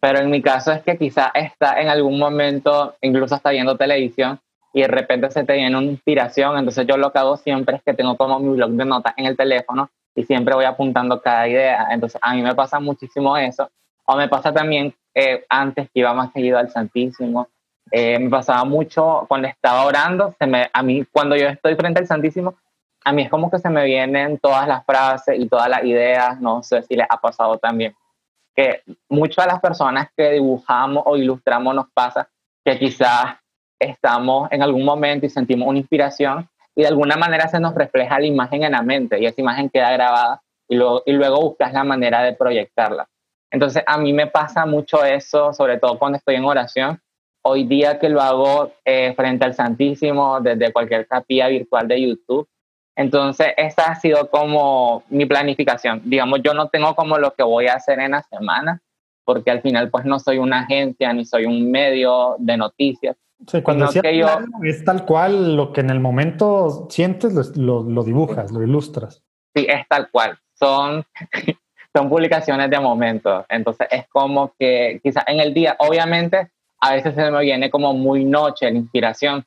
[0.00, 4.38] pero en mi caso es que quizá está en algún momento, incluso está viendo televisión
[4.72, 7.82] y de repente se te viene una inspiración, entonces yo lo que hago siempre es
[7.82, 11.48] que tengo como mi blog de notas en el teléfono y siempre voy apuntando cada
[11.48, 13.70] idea, entonces a mí me pasa muchísimo eso,
[14.04, 17.48] o me pasa también eh, antes que iba más seguido al Santísimo.
[17.90, 22.00] Eh, me pasaba mucho cuando estaba orando, se me, a mí cuando yo estoy frente
[22.00, 22.54] al Santísimo,
[23.04, 26.40] a mí es como que se me vienen todas las frases y todas las ideas,
[26.40, 27.94] no sé si les ha pasado también,
[28.54, 32.28] que muchas de las personas que dibujamos o ilustramos nos pasa
[32.64, 33.36] que quizás
[33.78, 38.18] estamos en algún momento y sentimos una inspiración y de alguna manera se nos refleja
[38.18, 41.72] la imagen en la mente y esa imagen queda grabada y luego, y luego buscas
[41.72, 43.08] la manera de proyectarla.
[43.52, 46.98] Entonces, a mí me pasa mucho eso, sobre todo cuando estoy en oración.
[47.44, 52.48] Hoy día que lo hago eh, frente al Santísimo, desde cualquier capilla virtual de YouTube.
[52.96, 56.00] Entonces, esa ha sido como mi planificación.
[56.04, 58.80] Digamos, yo no tengo como lo que voy a hacer en la semana,
[59.24, 63.16] porque al final, pues no soy una agencia ni soy un medio de noticias.
[63.46, 64.28] Sí, cuando que yo,
[64.62, 69.22] es tal cual lo que en el momento sientes, lo, lo dibujas, lo ilustras.
[69.54, 70.38] Sí, es tal cual.
[70.54, 71.04] Son
[71.94, 73.44] son publicaciones de momento.
[73.48, 76.50] Entonces es como que quizás en el día, obviamente,
[76.80, 79.44] a veces se me viene como muy noche la inspiración.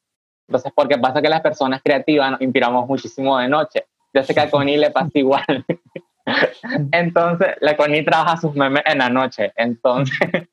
[0.47, 3.85] Entonces, porque pasa que las personas creativas nos inspiramos muchísimo de noche.
[4.13, 5.65] Yo sé que a Connie le pasa igual.
[6.91, 9.51] Entonces, la Connie trabaja sus memes en la noche.
[9.55, 10.47] Entonces,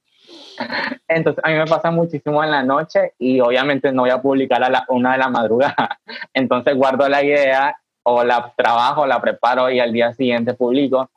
[1.08, 4.62] entonces, a mí me pasa muchísimo en la noche y obviamente no voy a publicar
[4.64, 6.00] a la una de la madrugada.
[6.34, 11.10] Entonces, guardo la idea o la trabajo, la preparo y al día siguiente publico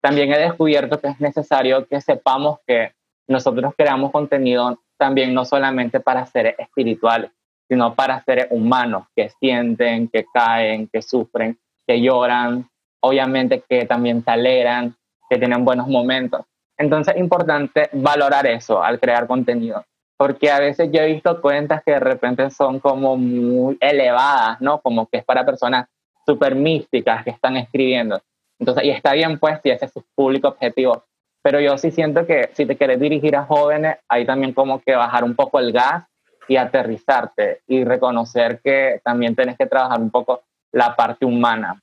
[0.00, 2.92] también he descubierto que es necesario que sepamos que
[3.28, 7.30] nosotros creamos contenido también no solamente para seres espirituales,
[7.68, 12.68] sino para seres humanos que sienten, que caen, que sufren, que lloran,
[13.00, 14.94] obviamente que también se alegran,
[15.28, 16.42] que tienen buenos momentos.
[16.76, 19.84] Entonces es importante valorar eso al crear contenido,
[20.16, 24.80] porque a veces yo he visto cuentas que de repente son como muy elevadas, ¿no?
[24.80, 25.88] Como que es para personas
[26.26, 28.20] súper místicas que están escribiendo.
[28.60, 31.02] Entonces, y está bien pues si ese es su público objetivo.
[31.42, 34.94] Pero yo sí siento que si te quieres dirigir a jóvenes, hay también como que
[34.94, 36.04] bajar un poco el gas
[36.46, 40.42] y aterrizarte y reconocer que también tienes que trabajar un poco
[40.72, 41.82] la parte humana.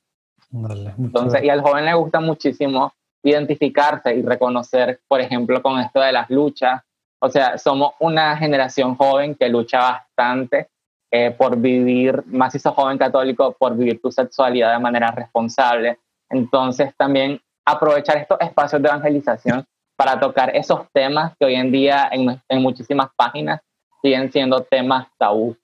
[0.98, 6.12] Entonces, y al joven le gusta muchísimo identificarse y reconocer, por ejemplo, con esto de
[6.12, 6.82] las luchas.
[7.20, 10.68] O sea, somos una generación joven que lucha bastante
[11.10, 15.98] eh, por vivir, más si sos joven católico, por vivir tu sexualidad de manera responsable,
[16.30, 19.64] entonces también aprovechar estos espacios de evangelización
[19.96, 23.60] para tocar esos temas que hoy en día en, en muchísimas páginas
[24.02, 25.56] siguen siendo temas tabú.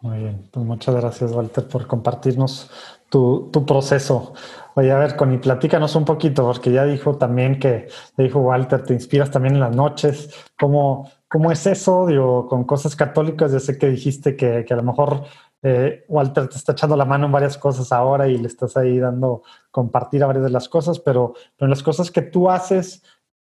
[0.00, 2.70] Muy bien, pues muchas gracias Walter por compartirnos
[3.08, 4.34] tu, tu, proceso.
[4.74, 8.94] Oye, a ver, Connie, platícanos un poquito, porque ya dijo también que, dijo Walter, te
[8.94, 10.30] inspiras también en las noches.
[10.56, 12.06] ¿Cómo, cómo es eso?
[12.06, 15.24] Digo, con cosas católicas, ya sé que dijiste que, que a lo mejor
[15.62, 18.98] eh, Walter te está echando la mano en varias cosas ahora y le estás ahí
[18.98, 23.02] dando compartir a varias de las cosas, pero, en las cosas que tú haces,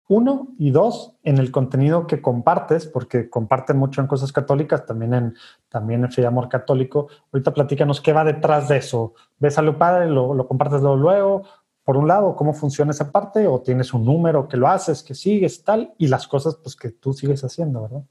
[0.08, 5.14] uno y dos, en el contenido que compartes, porque comparten mucho en cosas católicas, también
[5.14, 5.36] en,
[5.70, 7.08] también en Fe y Amor Católico.
[7.32, 9.14] Ahorita platícanos qué va detrás de eso.
[9.40, 10.10] ¿Ves padre?
[10.10, 11.44] ¿Lo, lo compartes luego, luego?
[11.86, 13.48] Por un lado, ¿cómo funciona esa parte?
[13.48, 15.94] ¿O tienes un número que lo haces, que sigues, tal?
[15.98, 18.04] Y las cosas pues, que tú sigues haciendo, ¿verdad?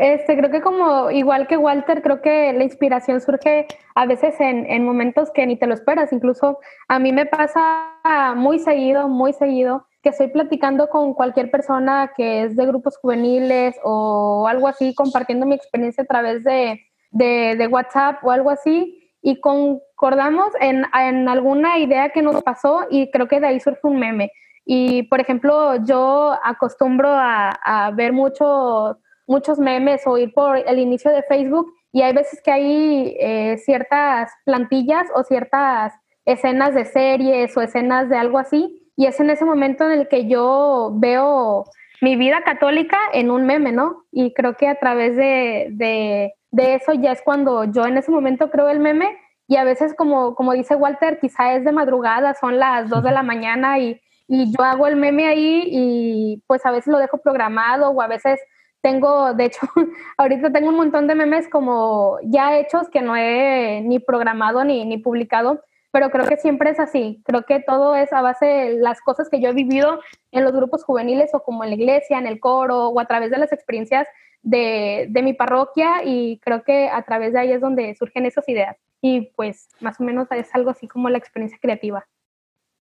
[0.00, 4.64] Este, creo que como igual que Walter, creo que la inspiración surge a veces en,
[4.64, 6.10] en, momentos que ni te lo esperas.
[6.10, 6.58] Incluso
[6.88, 12.44] a mí me pasa muy seguido, muy seguido, que estoy platicando con cualquier persona que
[12.44, 18.24] es de grupos juveniles o algo así, compartiendo mi experiencia a través de, de, WhatsApp
[18.24, 23.38] o algo así, y concordamos en, en alguna idea que nos pasó y creo que
[23.38, 24.32] de ahí surge un meme.
[24.64, 28.96] Y, por ejemplo, yo acostumbro a, a ver mucho
[29.30, 33.56] muchos memes o ir por el inicio de Facebook y hay veces que hay eh,
[33.58, 39.30] ciertas plantillas o ciertas escenas de series o escenas de algo así y es en
[39.30, 41.64] ese momento en el que yo veo
[42.00, 44.04] mi vida católica en un meme, ¿no?
[44.10, 48.10] Y creo que a través de, de, de eso ya es cuando yo en ese
[48.10, 49.16] momento creo el meme
[49.46, 53.10] y a veces como, como dice Walter, quizá es de madrugada, son las 2 de
[53.12, 57.18] la mañana y, y yo hago el meme ahí y pues a veces lo dejo
[57.18, 58.40] programado o a veces
[58.80, 59.60] tengo, de hecho,
[60.16, 64.84] ahorita tengo un montón de memes como ya hechos que no he ni programado ni,
[64.84, 65.62] ni publicado,
[65.92, 67.20] pero creo que siempre es así.
[67.24, 70.52] Creo que todo es a base de las cosas que yo he vivido en los
[70.52, 73.52] grupos juveniles o como en la iglesia, en el coro o a través de las
[73.52, 74.06] experiencias
[74.42, 78.48] de, de mi parroquia y creo que a través de ahí es donde surgen esas
[78.48, 78.76] ideas.
[79.02, 82.06] Y pues más o menos es algo así como la experiencia creativa.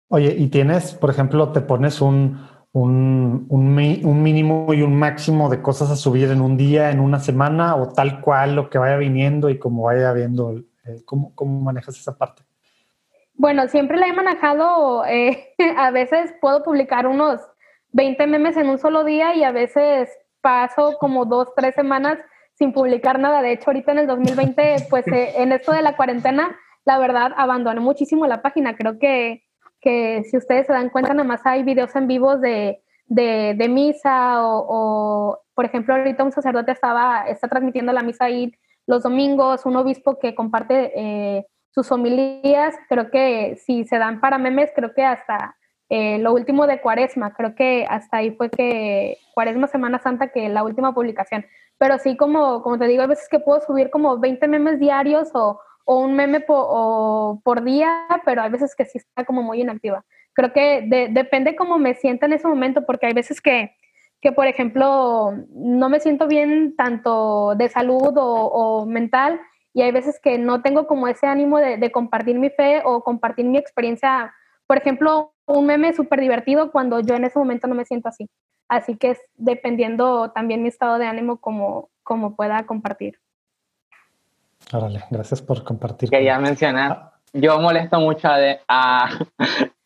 [0.08, 2.40] Oye, y tienes, por ejemplo, te pones un,
[2.76, 3.74] un, un,
[4.22, 7.94] mínimo y un máximo de cosas a subir en un día, en una semana, o
[7.94, 12.18] tal cual lo que vaya viniendo y como vaya viendo, eh, ¿cómo, ¿cómo, manejas esa
[12.18, 12.44] parte?
[13.34, 17.40] Bueno, siempre la he manejado, eh, a veces puedo publicar unos
[17.94, 20.10] 20 memes en un solo día y a veces
[20.42, 22.20] paso como dos, tres semanas
[22.56, 23.42] sin publicar nada.
[23.42, 27.32] De hecho, ahorita en el 2020, pues eh, en esto de la cuarentena, la verdad,
[27.38, 28.76] abandoné muchísimo la página.
[28.76, 29.45] Creo que
[29.86, 34.42] que si ustedes se dan cuenta, nada más hay videos en vivos de, de, misa
[34.44, 38.52] o, por ejemplo, ahorita un sacerdote estaba, está transmitiendo la misa ahí
[38.88, 44.40] los domingos, un obispo que comparte eh, sus homilías, creo que si se dan para
[44.40, 45.56] memes, creo que hasta
[45.90, 50.50] eh, lo último de Cuaresma, creo que hasta ahí fue que Cuaresma, Semana Santa, que
[50.50, 51.46] la última publicación.
[51.78, 55.30] Pero sí, como, como te digo, a veces que puedo subir como 20 memes diarios
[55.34, 60.04] o, o un meme por día, pero hay veces que sí está como muy inactiva.
[60.34, 63.76] Creo que depende cómo me sienta en ese momento, porque hay veces que,
[64.20, 69.40] que, por ejemplo, no me siento bien tanto de salud o, mental,
[69.74, 73.46] y hay veces que no tengo como ese ánimo de, compartir mi fe o compartir
[73.46, 74.34] mi experiencia.
[74.68, 78.28] Por ejemplo, un meme súper divertido cuando yo en ese momento no me siento así.
[78.68, 83.20] Así que es dependiendo también mi estado de ánimo como, como pueda compartir.
[84.74, 86.10] Órale, gracias por compartir.
[86.10, 87.14] Quería mencionar, ah.
[87.34, 89.10] yo molesto mucho a, a,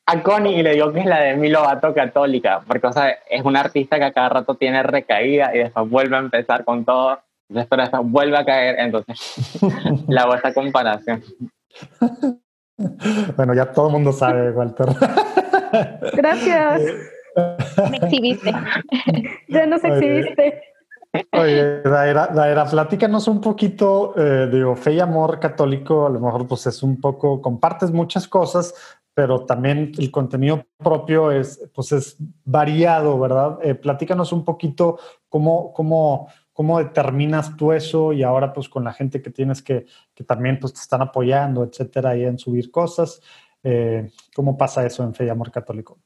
[0.06, 3.10] a, Connie y le digo que es la de mi Lovato católica, porque o sea,
[3.30, 6.86] es una artista que a cada rato tiene recaída y después vuelve a empezar con
[6.86, 9.60] todo, después vuelve a caer, entonces
[10.08, 11.24] la hago esta comparación.
[13.36, 14.88] Bueno, ya todo el mundo sabe, Walter.
[16.14, 16.82] Gracias.
[17.92, 18.54] Me exhibiste.
[19.48, 20.62] Ya nos exhibiste.
[21.12, 26.48] Oye, Daira, Daira, platícanos un poquito, eh, digo, fe y amor católico, a lo mejor
[26.48, 28.76] pues es un poco, compartes muchas cosas,
[29.16, 33.58] pero también el contenido propio es, pues es variado, ¿verdad?
[33.64, 38.94] Eh, platícanos un poquito cómo, cómo, cómo determinas tú eso y ahora pues con la
[38.94, 43.20] gente que tienes que, que también pues te están apoyando, etcétera, y en subir cosas,
[43.64, 45.98] eh, ¿cómo pasa eso en fe y amor católico?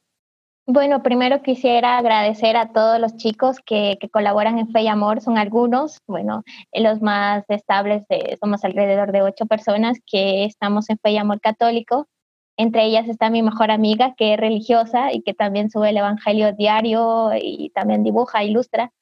[0.66, 5.38] Bueno, primero quisiera agradecer a todos los chicos que, colaboran en Fe y Amor, son
[5.38, 8.04] algunos, bueno, los más estables,
[8.40, 12.08] somos alrededor de ocho personas que estamos en Fe y Amor Católico.
[12.56, 16.54] Entre ellas está mi mejor amiga, que es religiosa y que también sube el Evangelio
[16.54, 18.94] diario y también dibuja, ilustra.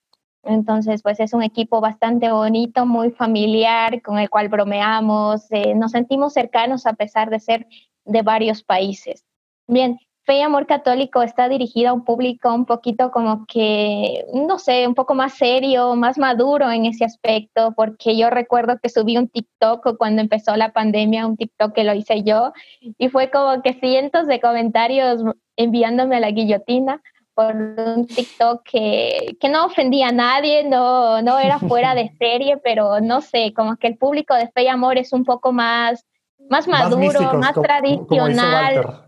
[0.44, 5.92] Entonces, pues es un equipo bastante bonito, muy familiar, con el cual bromeamos, eh, nos
[5.92, 7.68] sentimos cercanos a pesar de ser
[8.06, 9.26] de varios países.
[9.68, 14.60] Bien, Fe y Amor Católico está dirigida a un público un poquito como que, no
[14.60, 19.18] sé, un poco más serio, más maduro en ese aspecto, porque yo recuerdo que subí
[19.18, 23.64] un TikTok cuando empezó la pandemia, un TikTok que lo hice yo, y fue como
[23.64, 25.24] que cientos de comentarios
[25.56, 27.02] enviándome a la guillotina
[27.34, 32.58] por un TikTok que, que no ofendía a nadie, no, no era fuera de serie,
[32.58, 36.06] pero no sé, como que el público de Fe y Amor es un poco más,
[36.48, 39.06] más maduro, más, tradicional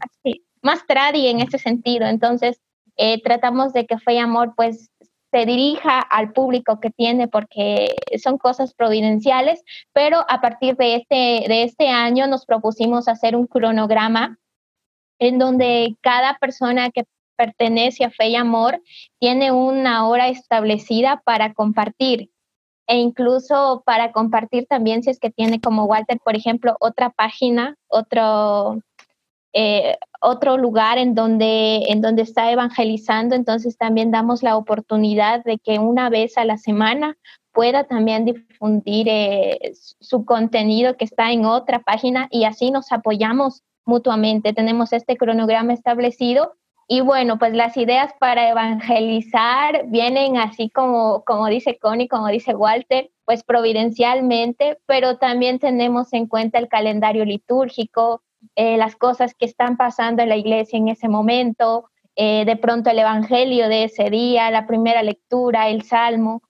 [0.63, 2.07] más tradi en ese sentido.
[2.07, 2.59] Entonces,
[2.97, 4.89] eh, tratamos de que Fe y Amor pues
[5.31, 11.47] se dirija al público que tiene porque son cosas providenciales, pero a partir de este,
[11.47, 14.37] de este año nos propusimos hacer un cronograma
[15.19, 18.79] en donde cada persona que pertenece a Fe y Amor
[19.19, 22.29] tiene una hora establecida para compartir
[22.87, 27.75] e incluso para compartir también si es que tiene como Walter, por ejemplo, otra página,
[27.87, 28.81] otro,
[29.53, 35.59] eh, otro lugar en donde, en donde está evangelizando, entonces también damos la oportunidad de
[35.59, 37.17] que una vez a la semana
[37.51, 43.61] pueda también difundir eh, su contenido que está en otra página y así nos apoyamos
[43.85, 44.53] mutuamente.
[44.53, 46.55] Tenemos este cronograma establecido
[46.87, 52.55] y bueno, pues las ideas para evangelizar vienen así como, como dice Connie, como dice
[52.55, 58.22] Walter, pues providencialmente, pero también tenemos en cuenta el calendario litúrgico,
[58.55, 62.89] eh, las cosas que están pasando en la iglesia en ese momento, eh, de pronto
[62.89, 66.41] el Evangelio de ese día, la primera lectura, el Salmo,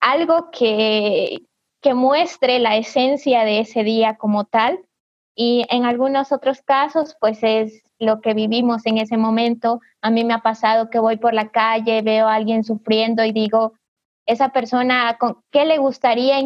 [0.00, 1.42] algo que,
[1.82, 4.80] que muestre la esencia de ese día como tal.
[5.34, 9.80] Y en algunos otros casos, pues es lo que vivimos en ese momento.
[10.02, 13.32] A mí me ha pasado que voy por la calle, veo a alguien sufriendo y
[13.32, 13.74] digo,
[14.26, 15.18] esa persona,
[15.50, 16.38] ¿qué le gustaría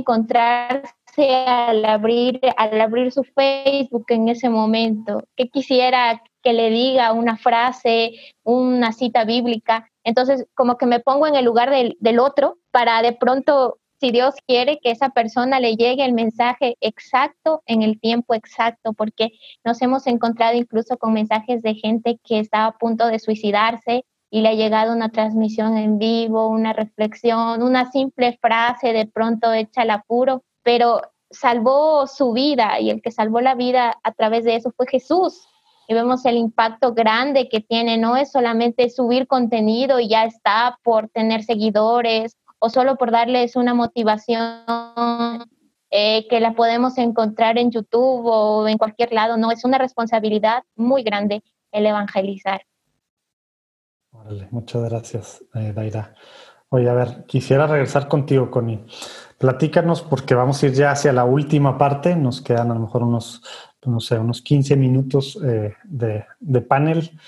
[1.18, 5.24] al abrir, al abrir su Facebook en ese momento?
[5.36, 8.12] ¿Qué quisiera que le diga una frase,
[8.42, 9.90] una cita bíblica?
[10.04, 14.10] Entonces, como que me pongo en el lugar del, del otro para de pronto si
[14.10, 19.30] Dios quiere que esa persona le llegue el mensaje exacto en el tiempo exacto, porque
[19.64, 24.40] nos hemos encontrado incluso con mensajes de gente que estaba a punto de suicidarse y
[24.40, 29.82] le ha llegado una transmisión en vivo, una reflexión, una simple frase de pronto hecha
[29.82, 34.56] al apuro, pero salvó su vida y el que salvó la vida a través de
[34.56, 35.46] eso fue Jesús.
[35.86, 40.78] Y vemos el impacto grande que tiene, no es solamente subir contenido y ya está
[40.82, 45.44] por tener seguidores o solo por darles una motivación
[45.90, 49.36] eh, que la podemos encontrar en YouTube o en cualquier lado.
[49.36, 52.62] No, es una responsabilidad muy grande el evangelizar.
[54.50, 56.14] muchas gracias, eh, Daira.
[56.70, 58.84] Oye, a ver, quisiera regresar contigo, Connie.
[59.38, 62.16] Platícanos, porque vamos a ir ya hacia la última parte.
[62.16, 63.42] Nos quedan a lo mejor unos,
[63.84, 67.18] no sé, unos 15 minutos eh, de, panel.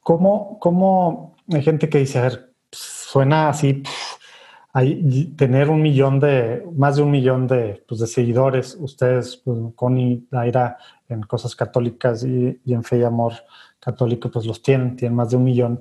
[0.00, 3.82] ¿Cómo, ¿Cómo hay gente que dice, a ver, suena así,
[5.36, 10.26] tener un millón de, más de un millón de, pues, de seguidores, ustedes, pues, Connie,
[10.30, 13.34] Daira, en cosas católicas y, en fe y amor
[13.78, 15.80] católico, pues los tienen, tienen más de un millón.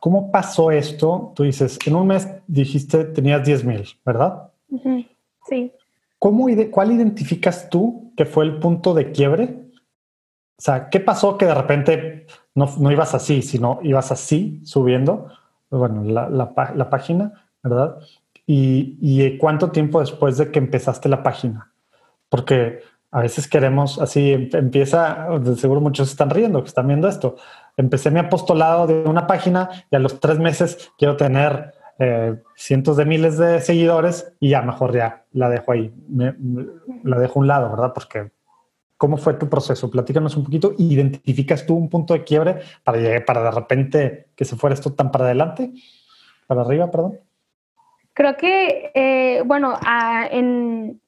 [0.00, 1.32] ¿Cómo pasó esto?
[1.34, 4.50] Tú dices, en un mes dijiste tenías 10 mil, ¿verdad?
[5.48, 5.72] Sí.
[6.18, 9.64] ¿Cómo, ¿Cuál identificas tú que fue el punto de quiebre?
[10.56, 15.28] O sea, ¿qué pasó que de repente no, no ibas así, sino ibas así subiendo?
[15.70, 17.32] Bueno, la, la, la página
[17.62, 17.98] ¿verdad?
[18.46, 21.72] Y, cuánto tiempo después de que empezaste la página.
[22.28, 22.80] Porque
[23.10, 27.36] a veces queremos, así em, empieza, seguro muchos están riendo, que están viendo esto.
[27.76, 32.96] Empecé mi apostolado de una página y a los tres meses quiero tener eh, cientos
[32.96, 35.92] de miles de seguidores y ya mejor ya la dejo ahí,
[37.02, 37.92] la dejo a un lado, ¿verdad?
[37.94, 38.30] Porque
[38.98, 39.90] ¿cómo fue tu proceso?
[39.90, 40.74] Platícanos un poquito.
[40.76, 44.92] ¿Identificas tú un punto de quiebre para, llegar, para de repente que se fuera esto
[44.92, 45.72] tan para adelante?
[46.46, 47.18] Para arriba, perdón.
[48.12, 49.78] Creo que, eh, bueno,
[50.30, 51.00] en,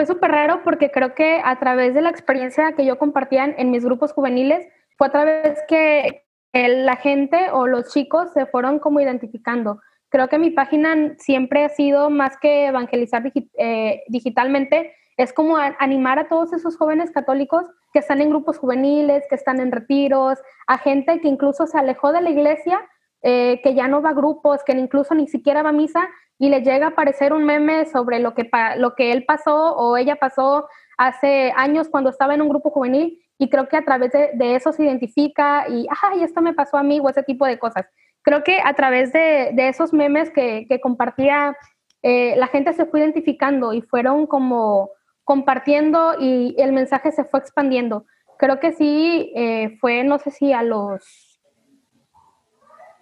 [0.00, 3.70] fue súper raro porque creo que a través de la experiencia que yo compartía en,
[3.70, 6.24] mis grupos juveniles, fue a través que
[6.54, 9.82] la gente o los chicos se fueron como identificando.
[10.08, 16.18] Creo que mi página siempre ha sido más que evangelizar eh, digitalmente, es como animar
[16.18, 20.78] a todos esos jóvenes católicos que están en grupos juveniles, que están en retiros, a
[20.78, 22.80] gente que incluso se alejó de la iglesia
[23.22, 26.08] eh, que ya no va a grupos, que incluso ni siquiera va a misa
[26.38, 29.98] y le llega a aparecer un meme sobre lo que, lo que él pasó o
[29.98, 30.66] ella pasó
[30.96, 34.72] hace años cuando estaba en un grupo juvenil y creo que a través de, eso
[34.72, 37.86] se identifica y, ay, esto me pasó a mí o ese tipo de cosas.
[38.22, 41.56] Creo que a través de, esos memes que, compartía,
[42.02, 44.90] eh, la gente se fue identificando y fueron como
[45.24, 48.06] compartiendo y el mensaje se fue expandiendo.
[48.38, 51.29] Creo que sí, eh, fue, no sé si a los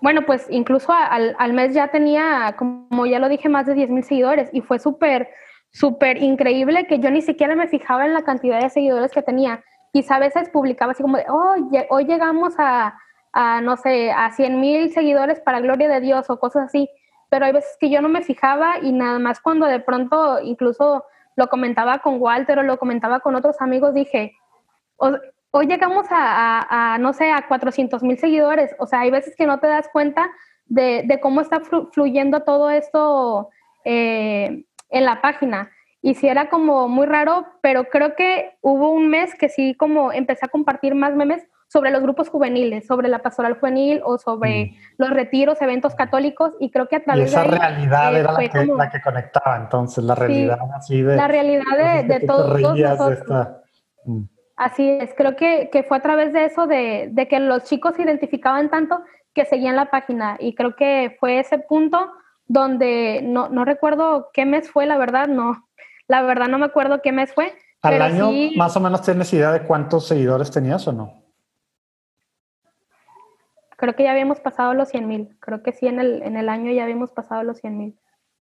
[0.00, 3.90] bueno, pues incluso al, al, mes ya tenía, como ya lo dije, más de 10
[3.90, 5.28] mil seguidores y fue súper,
[5.70, 9.64] súper increíble que yo ni siquiera me fijaba en la cantidad de seguidores que tenía.
[9.92, 11.54] Quizá a veces publicaba así como de, oh,
[11.90, 12.96] hoy llegamos a,
[13.32, 16.88] a, no sé, a 100 mil seguidores para gloria de Dios o cosas así,
[17.28, 21.04] pero hay veces que yo no me fijaba y nada más cuando de pronto incluso
[21.36, 24.34] lo comentaba con Walter o lo comentaba con otros amigos, dije,
[25.50, 28.74] hoy llegamos a, no sé, a 400 mil seguidores.
[28.78, 30.28] O sea, hay veces que no te das cuenta
[30.66, 31.60] de, cómo está
[31.92, 33.48] fluyendo todo esto
[33.84, 35.70] eh, en la página.
[36.00, 40.12] Y sí era como muy raro, pero creo que hubo un mes que sí como
[40.12, 44.66] empecé a compartir más memes sobre los grupos juveniles, sobre la pastoral juvenil o sobre
[44.66, 44.74] mm.
[44.96, 48.66] los retiros, eventos católicos, y creo que a través esa realidad eh, era la que,
[48.66, 51.16] la que, conectaba entonces, la realidad así de...
[51.16, 53.48] La realidad de, todos nosotros.
[54.06, 54.22] Mm.
[54.58, 58.68] Así es, creo que, fue a través de eso, de, que los chicos se identificaban
[58.70, 59.00] tanto
[59.32, 62.10] que seguían la página y creo que fue ese punto
[62.48, 65.68] donde no, recuerdo qué mes fue, la verdad, no,
[66.08, 67.54] la verdad no me acuerdo qué mes fue.
[67.82, 71.22] ¿Al año más o menos tienes idea de cuántos seguidores tenías o no?
[73.76, 76.48] Creo que ya habíamos pasado los 100 mil, creo que sí, en el, en el
[76.48, 77.98] año ya habíamos pasado los 100 mil.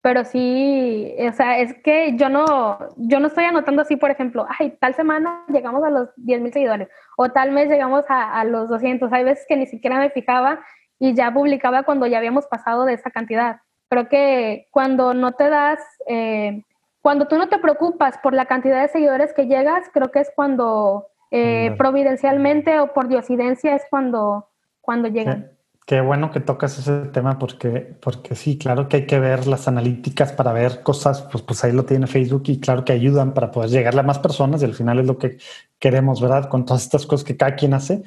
[0.06, 4.46] Pero sí, o sea, es que yo no, yo no estoy anotando así, por ejemplo,
[4.60, 8.44] ay, tal semana llegamos a los 10 mil seguidores o tal mes llegamos a, a,
[8.44, 9.12] los 200.
[9.12, 10.60] Hay veces que ni siquiera me fijaba
[11.00, 13.62] y ya publicaba cuando ya habíamos pasado de esa cantidad.
[13.90, 16.62] Creo que cuando no te das, eh,
[17.02, 20.32] cuando tú no te preocupas por la cantidad de seguidores que llegas, creo que es
[20.36, 24.50] cuando eh, providencialmente o por diosidencia es cuando,
[24.82, 25.55] cuando llegan.
[25.86, 29.68] Qué bueno que tocas ese tema porque, porque sí, claro que hay que ver las
[29.68, 33.52] analíticas para ver cosas, pues, pues ahí lo tiene Facebook y claro que ayudan para
[33.52, 35.38] poder llegarle a más personas y al final es lo que
[35.78, 36.50] queremos, ¿verdad?
[36.50, 38.02] Con todas estas cosas que cada quien hace,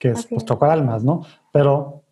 [0.00, 1.24] que es pues, tocar almas, ¿no?
[1.52, 2.02] Pero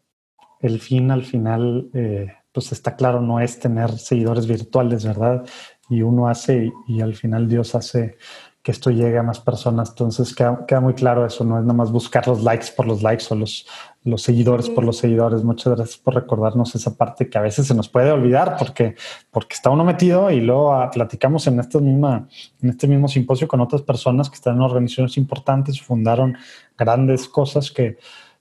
[0.61, 5.45] el fin al final, eh, pues está claro, no es tener seguidores virtuales, ¿verdad?
[5.89, 8.17] Y uno hace y al final Dios hace
[8.63, 9.91] que esto llegue a más personas.
[9.91, 13.03] Entonces queda, queda, muy claro eso, no es nada más buscar los likes por los
[13.03, 13.67] likes o los,
[14.03, 15.45] los seguidores por los seguidores.
[15.45, 18.95] Muchas gracias por recordarnos esa parte que a veces se nos puede olvidar porque,
[19.31, 22.27] porque está uno metido y luego ah, platicamos en, esta misma,
[22.63, 26.37] en este mismo simposio con otras personas que están en organizaciones importantes, fundaron
[26.79, 27.99] grandes cosas que,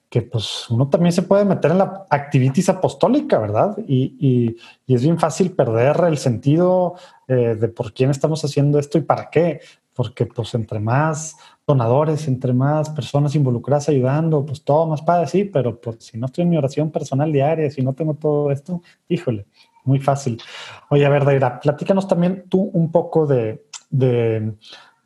[0.09, 3.77] que pues uno también se puede meter en la activitis apostólica, ¿verdad?
[3.85, 4.57] Y, y,
[4.87, 6.95] y es bien fácil perder el sentido
[7.27, 9.59] eh, de por quién estamos haciendo esto y para qué
[9.99, 11.35] porque pues entre más
[11.69, 16.25] donadores, entre más personas involucradas ayudando, pues todo más padre, sí, pero pues si no
[16.25, 19.45] estoy en mi oración personal diaria, si no tengo todo esto, híjole,
[19.83, 20.41] muy fácil.
[20.89, 24.53] Oye, a ver, Daira, platícanos también tú un poco de, de,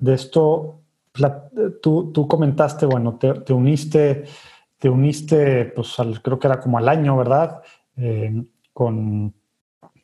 [0.05, 0.79] esto.
[1.81, 4.23] Tú, tú, comentaste, bueno, te, te, uniste,
[4.79, 7.61] te uniste, pues al, creo que era como al año, ¿verdad?
[7.97, 8.43] Eh,
[8.73, 9.33] con,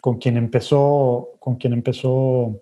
[0.02, 2.62] con quien empezó, con quien empezó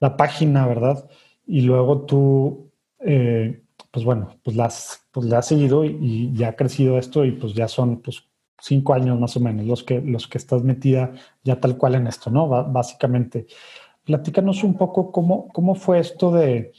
[0.00, 1.08] la página, ¿verdad?
[1.48, 2.67] y luego tú,
[3.00, 7.54] eh, pues bueno, pues, las, pues has seguido y, ya ha crecido esto y pues
[7.54, 8.24] ya son pues
[8.60, 11.12] cinco años más o menos los que, los que estás metida
[11.44, 12.48] ya tal cual en esto, ¿no?
[12.48, 13.46] básicamente.
[14.04, 16.72] Platícanos un poco cómo, cómo fue esto de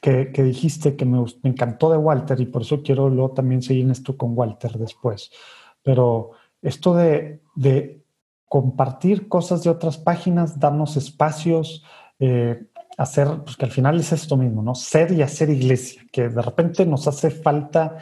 [0.00, 3.62] que, que dijiste que me, me, encantó de Walter y por eso quiero luego también
[3.62, 5.30] seguir en esto con Walter después.
[5.82, 6.32] Pero
[6.62, 8.02] esto de, de
[8.50, 11.84] compartir cosas de otras páginas, darnos espacios,
[12.18, 12.66] eh,
[13.00, 14.74] hacer, pues que al final es esto mismo, ¿no?
[14.74, 17.96] Ser y hacer iglesia, que de repente nos hace falta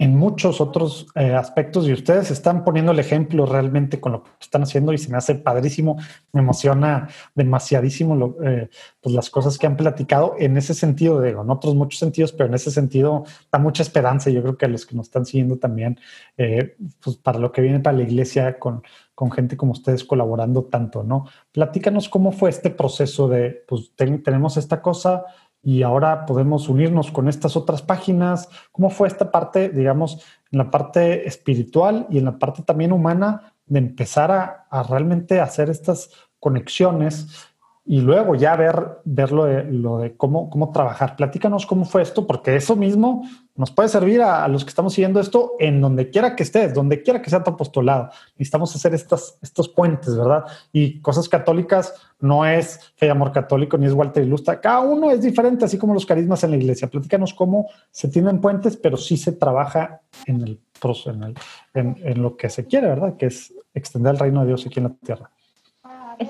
[0.00, 4.30] en muchos otros eh, aspectos y ustedes están poniendo el ejemplo realmente con lo que
[4.40, 5.98] están haciendo y se me hace padrísimo,
[6.32, 8.70] me emociona demasiadísimo lo, eh,
[9.02, 12.48] pues las cosas que han platicado en ese sentido, digo, en otros muchos sentidos, pero
[12.48, 14.30] en ese sentido da mucha esperanza.
[14.30, 16.00] Yo creo que a los que nos están siguiendo también,
[16.38, 18.82] eh, pues para lo que viene para la iglesia con,
[19.14, 21.26] con gente como ustedes colaborando tanto, ¿no?
[21.52, 25.26] Platícanos cómo fue este proceso de, pues tenemos esta cosa,
[25.62, 28.48] y ahora podemos unirnos con estas otras páginas.
[28.72, 33.54] ¿Cómo fue esta parte, digamos, en la parte espiritual y en la parte también humana
[33.66, 37.49] de empezar a, a realmente hacer estas conexiones
[37.84, 41.16] y luego ya ver, ver lo de, lo de cómo, cómo trabajar.
[41.16, 43.24] Platícanos cómo fue esto, porque eso mismo
[43.56, 47.02] nos puede servir a, los que estamos siguiendo esto en donde quiera que estés, donde
[47.02, 48.10] quiera que sea tu apostolado.
[48.36, 50.44] Necesitamos hacer estas, estos puentes, ¿verdad?
[50.72, 54.60] Y cosas católicas no es fe y amor católico, ni es Walter Ilustra.
[54.60, 56.88] Cada uno es diferente, así como los carismas en la iglesia.
[56.88, 60.60] Platícanos cómo se tienen puentes, pero sí se trabaja en, el,
[61.06, 61.34] en,
[61.74, 63.16] en, en lo que se quiere, ¿verdad?
[63.16, 65.30] Que es extender el reino de Dios aquí en la tierra.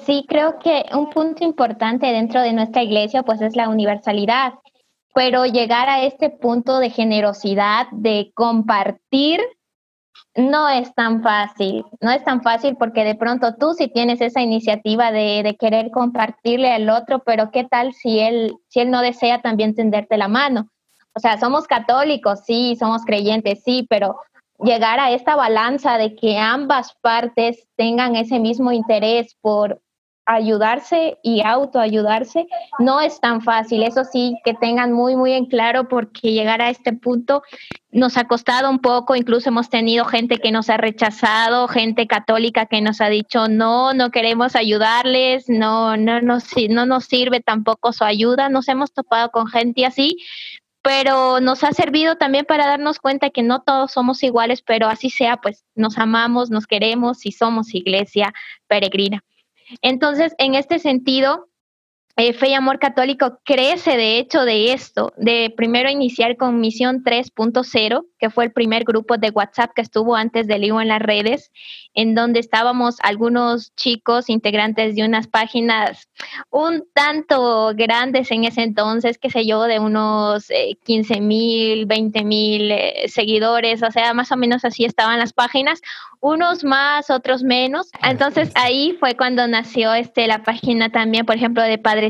[0.07, 4.55] Sí, creo que un punto importante dentro de nuestra iglesia pues es la universalidad,
[5.14, 9.41] pero llegar a este punto de generosidad, de compartir,
[10.36, 14.41] no es tan fácil, no es tan fácil porque de pronto tú sí tienes esa
[14.41, 19.01] iniciativa de, de, querer compartirle al otro, pero ¿qué tal si él, si él no
[19.01, 20.70] desea también tenderte la mano?
[21.14, 24.20] O sea, somos católicos, sí, somos creyentes, sí, pero
[24.62, 29.80] llegar a esta balanza de que ambas partes tengan ese mismo interés por
[30.26, 32.46] ayudarse y autoayudarse
[32.78, 33.82] no es tan fácil.
[33.82, 37.42] Eso sí, que tengan muy, muy en claro porque llegar a este punto
[37.90, 42.66] nos ha costado un poco, incluso hemos tenido gente que nos ha rechazado, gente católica
[42.66, 46.38] que nos ha dicho no, no queremos ayudarles, no, no, no,
[46.68, 48.48] no nos sirve tampoco su ayuda.
[48.48, 50.16] Nos hemos topado con gente así,
[50.82, 55.10] pero nos ha servido también para darnos cuenta que no todos somos iguales, pero así
[55.10, 58.32] sea, pues nos amamos, nos queremos y somos iglesia
[58.66, 59.22] peregrina.
[59.82, 61.49] Entonces, en este sentido,
[62.20, 67.02] eh, Fe y Amor Católico crece de hecho de esto, de primero iniciar con Misión
[67.02, 71.00] 3.0, que fue el primer grupo de WhatsApp que estuvo antes del IVO en las
[71.00, 71.50] redes,
[71.94, 76.08] en donde estábamos algunos chicos integrantes de unas páginas
[76.50, 80.48] un tanto grandes en ese entonces, qué sé yo, de unos
[80.84, 85.32] 15 eh, mil, 20 mil eh, seguidores, o sea, más o menos así estaban las
[85.32, 85.80] páginas,
[86.20, 87.88] unos más, otros menos.
[88.02, 92.09] Entonces ahí fue cuando nació este, la página también, por ejemplo, de Padre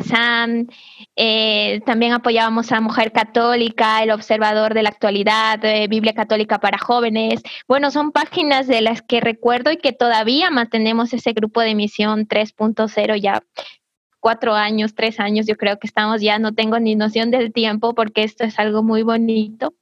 [1.16, 6.78] Eh, también apoyábamos a Mujer Católica, El Observador de la Actualidad, eh, Biblia Católica para
[6.78, 7.42] Jóvenes.
[7.68, 12.26] Bueno, son páginas de las que recuerdo y que todavía mantenemos ese grupo de emisión
[12.26, 13.42] 3.0 ya
[14.20, 17.94] cuatro años, tres años, yo creo que estamos ya, no tengo ni noción del tiempo
[17.94, 19.74] porque esto es algo muy bonito.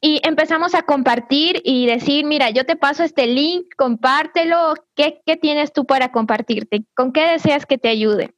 [0.00, 5.36] Y empezamos a compartir y decir, mira, yo te paso este link, compártelo, ¿qué, qué
[5.36, 6.84] tienes tú para compartirte?
[6.94, 8.34] ¿Con qué deseas que te ayude?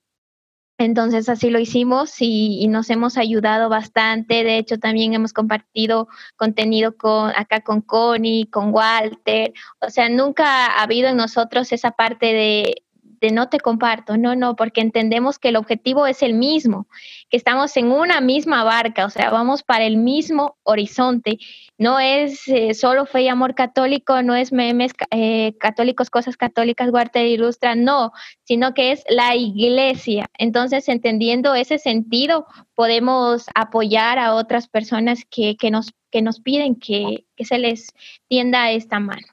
[0.79, 4.45] Entonces así lo hicimos y, nos hemos ayudado bastante.
[4.45, 9.55] De hecho, también hemos compartido contenido con acá con Connie, con Walter.
[9.81, 12.86] O sea, nunca ha habido en nosotros esa parte de,
[13.31, 16.87] no te comparto, no, no, porque entendemos que el objetivo es el mismo,
[17.31, 21.39] que estamos en una misma barca, o sea, vamos para el mismo horizonte.
[21.79, 26.91] No es eh, solo fe y amor católico, no es memes eh, católicos, cosas católicas,
[26.91, 28.13] Walter Ilustra, no,
[28.45, 30.27] sino que es la iglesia.
[30.39, 36.77] Entonces, entendiendo ese sentido, podemos apoyar a otras personas que, que nos, que nos piden
[36.77, 37.93] que, que se les
[38.29, 39.27] tienda esta mano.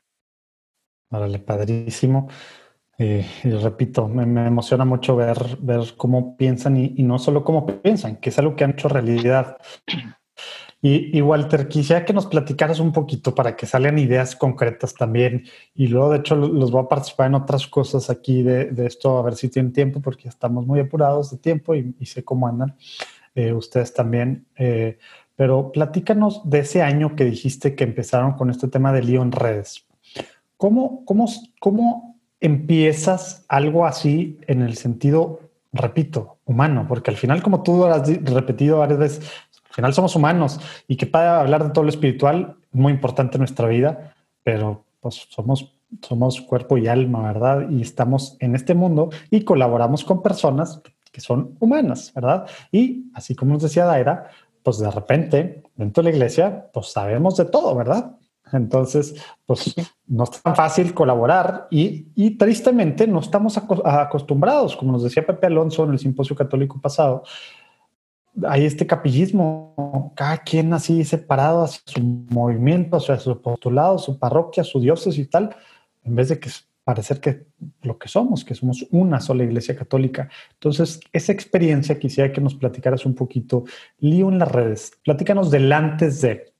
[1.13, 2.27] Órale, padrísimo.
[2.97, 8.17] Eh, y repito, me, emociona mucho ver, ver cómo piensan y, no solo cómo piensan,
[8.17, 9.57] que es algo que han hecho realidad.
[10.85, 15.45] Y, Walter, quisiera que nos platicaras un poquito para que salgan ideas concretas también.
[15.73, 19.21] Y luego, de hecho, los voy a participar en otras cosas aquí de, esto, a
[19.21, 22.75] ver si tienen tiempo, porque estamos muy apurados de tiempo y, sé cómo andan
[23.33, 24.45] eh, ustedes también.
[24.57, 24.97] Eh,
[25.37, 29.31] pero platícanos de ese año que dijiste que empezaron con este tema de lío en
[29.31, 29.87] redes.
[30.57, 31.29] ¿Cómo, cómo,
[31.61, 32.12] cómo
[32.43, 35.39] empiezas algo así en el sentido,
[35.71, 39.31] repito, humano, porque al final, como tú has repetido varias veces,
[39.69, 43.39] al final somos humanos y que para hablar de todo lo espiritual, muy importante en
[43.39, 44.13] nuestra vida,
[44.43, 47.69] pero pues somos, somos cuerpo y alma, ¿verdad?
[47.69, 50.81] Y estamos en este mundo y colaboramos con personas
[51.13, 52.45] que son humanas, ¿verdad?
[52.73, 54.27] Y así como nos decía Daira,
[54.63, 58.17] pues de repente, dentro de la iglesia, pues sabemos de todo, ¿verdad?
[58.53, 59.75] Entonces, pues
[60.07, 65.83] no es tan fácil colaborar y, tristemente no estamos acostumbrados, como nos decía Pepe Alonso
[65.85, 67.23] en el simposio católico pasado,
[68.47, 74.63] hay este capillismo, cada quien así separado hacia su movimiento, hacia su postulado, su parroquia,
[74.63, 75.55] su dioses y tal,
[76.03, 76.49] en vez de que
[76.83, 77.45] parecer que
[77.81, 80.29] lo que somos, que somos una sola iglesia católica.
[80.53, 83.63] Entonces, esa experiencia quisiera que nos platicaras un poquito.
[83.99, 86.52] Lío en las redes, platícanos del antes de,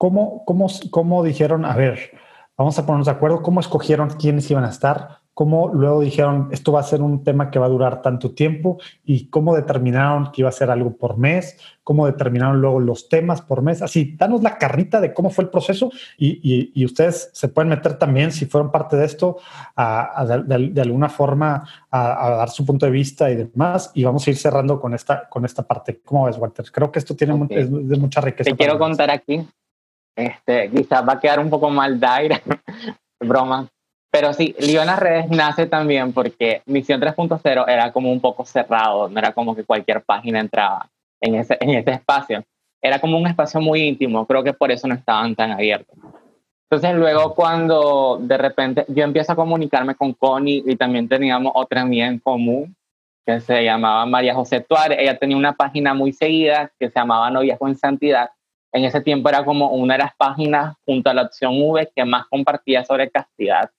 [0.00, 2.12] ¿Cómo, cómo, cómo dijeron, a ver,
[2.56, 5.18] vamos a ponernos de acuerdo, cómo escogieron quiénes iban a estar?
[5.34, 8.78] ¿Cómo luego dijeron, esto va a ser un tema que va a durar tanto tiempo?
[9.04, 11.58] ¿Y cómo determinaron que iba a ser algo por mes?
[11.84, 13.82] ¿Cómo determinaron luego los temas por mes?
[13.82, 17.98] Así, danos la carnita de cómo fue el proceso y, y, ustedes se pueden meter
[17.98, 19.36] también, si fueron parte de esto,
[19.76, 23.90] a, de, alguna forma a, dar su punto de vista y demás.
[23.92, 26.00] Y vamos a ir cerrando con esta, con esta parte.
[26.02, 26.64] ¿Cómo ves, Walter?
[26.72, 28.50] Creo que esto tiene de mucha riqueza.
[28.50, 29.46] Te quiero contar aquí
[30.16, 32.40] este, quizás va a quedar un poco mal Daira,
[33.20, 33.68] broma.
[34.10, 38.44] Pero sí, Lío en las redes nace también porque Misión 3.0 era como un poco
[38.44, 40.88] cerrado, no era como que cualquier página entraba
[41.20, 42.44] en ese, en ese espacio.
[42.82, 45.96] Era como un espacio muy íntimo, creo que por eso no estaban tan abiertos.
[46.68, 51.82] Entonces luego cuando de repente yo empiezo a comunicarme con Connie y también teníamos otra
[51.82, 52.76] amiga en común
[53.26, 57.30] que se llamaba María José Tuárez, ella tenía una página muy seguida que se llamaba
[57.30, 58.30] Noviazgo en Santidad
[58.72, 62.04] en ese tiempo era como una de las páginas junto a la opción V que
[62.04, 63.70] más compartía sobre castidad.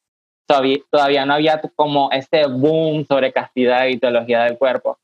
[0.48, 5.00] Todavía, todavía no había como ese boom sobre castidad y teología del cuerpo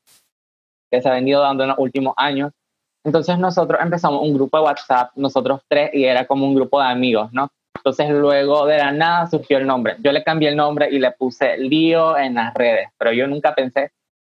[0.90, 2.52] que se ha venido dando en los últimos años.
[3.04, 6.88] Entonces nosotros empezamos un grupo de WhatsApp, nosotros tres, y era como un grupo de
[6.88, 7.48] amigos, ¿no?
[7.76, 9.96] Entonces luego de la nada surgió el nombre.
[10.00, 13.54] Yo le cambié el nombre y le puse lío en las redes, pero yo nunca
[13.54, 13.92] pensé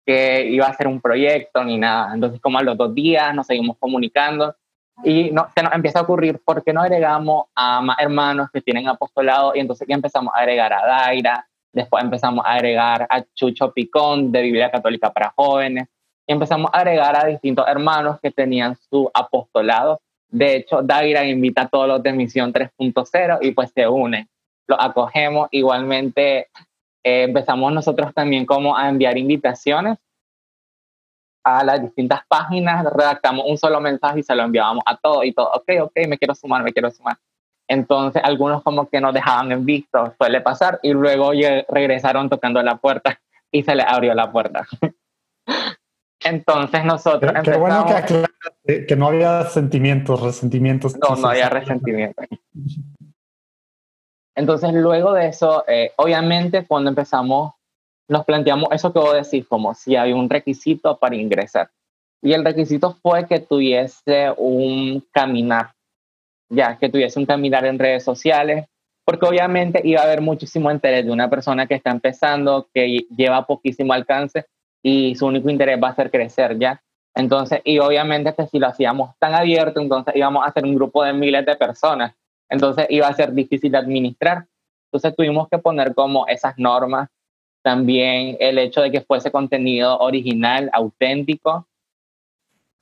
[0.07, 2.15] que iba a ser un proyecto ni nada.
[2.15, 4.55] Entonces como a los dos días nos seguimos comunicando
[5.05, 8.61] y no, se nos empieza a ocurrir, ¿por qué no agregamos a más hermanos que
[8.61, 9.53] tienen apostolado?
[9.55, 14.31] Y entonces ya empezamos a agregar a Daira, después empezamos a agregar a Chucho Picón
[14.31, 15.89] de Biblia Católica para Jóvenes,
[16.27, 20.01] y empezamos a agregar a distintos hermanos que tenían su apostolado.
[20.29, 24.29] De hecho, Daira invita a todos los de Misión 3.0 y pues se une.
[24.69, 25.49] Lo acogemos.
[25.51, 26.49] Igualmente,
[27.03, 29.99] eh, empezamos nosotros también como a enviar invitaciones
[31.45, 35.33] a las distintas páginas, redactamos un solo mensaje y se lo enviábamos a todos y
[35.33, 37.17] todo, ok, ok, me quiero sumar, me quiero sumar.
[37.69, 41.33] Entonces algunos como que nos dejaban en visto, suele pasar, y luego
[41.69, 43.21] regresaron tocando la puerta
[43.51, 44.67] y se les abrió la puerta.
[46.25, 47.33] Entonces nosotros...
[47.43, 50.97] Qué, bueno que que no había sentimientos, resentimientos.
[50.97, 52.27] No, no había resentimientos.
[54.35, 57.55] Entonces luego de eso, eh, obviamente cuando empezamos,
[58.09, 61.71] nos planteamos eso que vos decís, como si había un requisito para ingresar.
[62.23, 65.73] Y el requisito fue que tuviese un caminar,
[66.49, 68.67] ya que tuviese un caminar en redes sociales,
[69.05, 73.47] porque obviamente iba a haber muchísimo interés de una persona que está empezando, que lleva
[73.47, 74.47] poquísimo alcance
[74.83, 76.81] y su único interés va a ser crecer, ¿ya?
[77.15, 81.03] Entonces, y obviamente que si lo hacíamos tan abierto, entonces íbamos a hacer un grupo
[81.03, 82.15] de miles de personas,
[82.49, 84.47] entonces iba a ser difícil de administrar.
[84.87, 87.09] Entonces tuvimos que poner como esas normas,
[87.63, 91.67] también el hecho de que fuese contenido original, auténtico,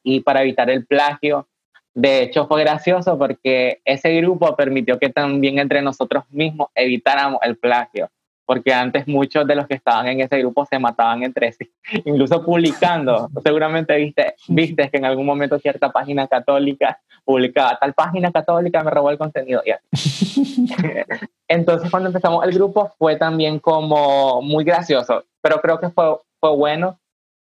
[0.02, 1.46] y para evitar el plagio.
[1.92, 7.56] De hecho, fue gracioso porque ese grupo permitió que también entre nosotros mismos evitáramos el
[7.58, 8.10] plagio
[8.50, 11.70] porque antes muchos de los que estaban en ese grupo se mataban entre sí,
[12.04, 13.30] incluso publicando.
[13.44, 18.90] Seguramente viste, viste que en algún momento cierta página católica publicaba, tal página católica me
[18.90, 19.62] robó el contenido.
[21.46, 26.50] Entonces cuando empezamos el grupo fue también como muy gracioso, pero creo que fue, fue
[26.56, 26.98] bueno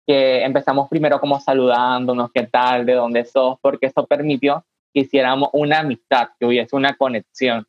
[0.07, 5.51] que empezamos primero como saludándonos, qué tal, de dónde sos, porque eso permitió que hiciéramos
[5.53, 7.67] una amistad, que hubiese una conexión.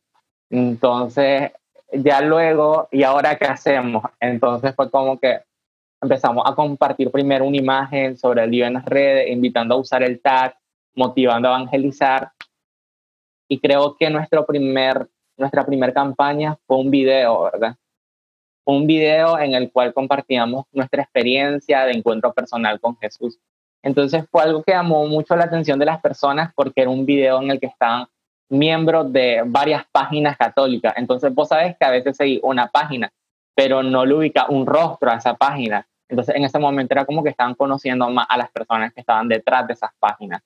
[0.49, 1.51] Entonces,
[1.91, 4.03] ya luego, ¿y ahora qué hacemos?
[4.19, 5.41] Entonces fue como que
[6.01, 10.03] empezamos a compartir primero una imagen sobre el día en las redes, invitando a usar
[10.03, 10.57] el tag,
[10.95, 12.31] motivando a evangelizar.
[13.47, 15.07] Y creo que nuestro primer,
[15.37, 17.75] nuestra primera campaña fue un video, ¿verdad?
[18.65, 23.39] Un video en el cual compartíamos nuestra experiencia de encuentro personal con Jesús.
[23.81, 27.41] Entonces fue algo que llamó mucho la atención de las personas porque era un video
[27.41, 28.07] en el que estaban
[28.49, 30.93] miembro de varias páginas católicas.
[30.97, 33.11] Entonces vos sabes que a veces seguí una página,
[33.55, 35.87] pero no le ubica un rostro a esa página.
[36.09, 39.27] Entonces en ese momento era como que estaban conociendo más a las personas que estaban
[39.27, 40.41] detrás de esas páginas.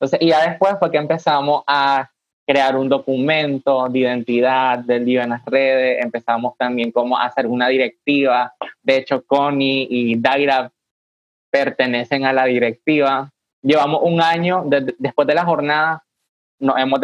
[0.00, 2.10] Entonces, y ya después fue que empezamos a
[2.46, 7.46] crear un documento de identidad del día en las redes, empezamos también como a hacer
[7.46, 8.52] una directiva.
[8.82, 10.70] De hecho, Connie y Daira
[11.50, 13.30] pertenecen a la directiva.
[13.62, 14.64] Llevamos un año
[14.98, 16.03] después de la jornada
[16.64, 17.00] nos hemos,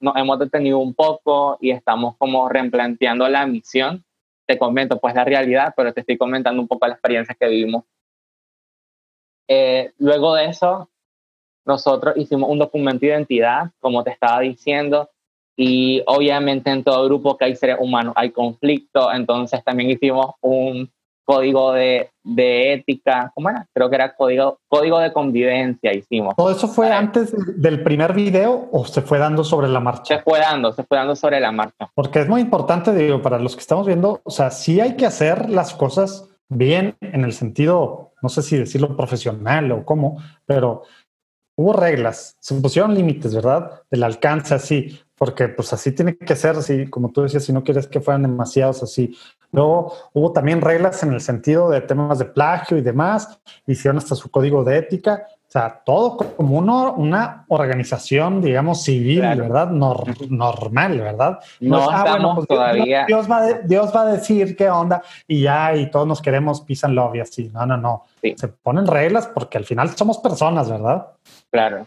[0.00, 4.04] nos hemos detenido un poco y estamos como replanteando la misión.
[4.46, 7.84] Te comento pues la realidad, pero te estoy comentando un poco la experiencia que vivimos.
[9.48, 10.88] Eh, luego de eso,
[11.66, 15.10] nosotros hicimos un documento de identidad, como te estaba diciendo,
[15.56, 20.90] y obviamente en todo grupo que hay seres humanos hay conflicto, entonces también hicimos un
[21.30, 23.64] código de, de, ética, ¿cómo era?
[23.72, 26.34] Creo que era código, código de convivencia hicimos.
[26.34, 30.16] ¿Todo eso fue antes del primer video o se fue dando sobre la marcha?
[30.16, 31.88] Se fue dando, se fue dando sobre la marcha.
[31.94, 35.06] Porque es muy importante, digo, para los que estamos viendo, o sea, sí hay que
[35.06, 40.82] hacer las cosas bien en el sentido, no sé si decirlo profesional o cómo, pero
[41.56, 43.82] hubo reglas, se pusieron límites, ¿verdad?
[43.88, 47.62] Del alcance así, porque pues así tiene que ser, así como tú decías, si no
[47.62, 49.16] quieres que fueran demasiados así.
[49.52, 54.14] Luego hubo también reglas en el sentido de temas de plagio y demás, hicieron hasta
[54.14, 59.68] su código de ética, o sea, todo como uno, una organización, digamos, civil, ¿verdad?
[59.70, 61.40] normal, ¿verdad?
[61.58, 63.04] No, ah, estamos pues, todavía.
[63.06, 66.94] Dios va, Dios va a decir qué onda y ya, y todos nos queremos and
[66.94, 67.50] love y así.
[67.52, 68.04] No, no, no.
[68.36, 71.08] Se ponen reglas porque al final somos personas, ¿verdad?
[71.50, 71.84] Claro.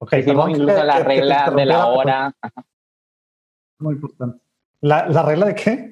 [0.00, 2.34] Okay, Hicimos incluso la regla de la hora.
[3.78, 4.40] Muy importante.
[4.80, 5.90] ¿La, ¿La, regla de qué?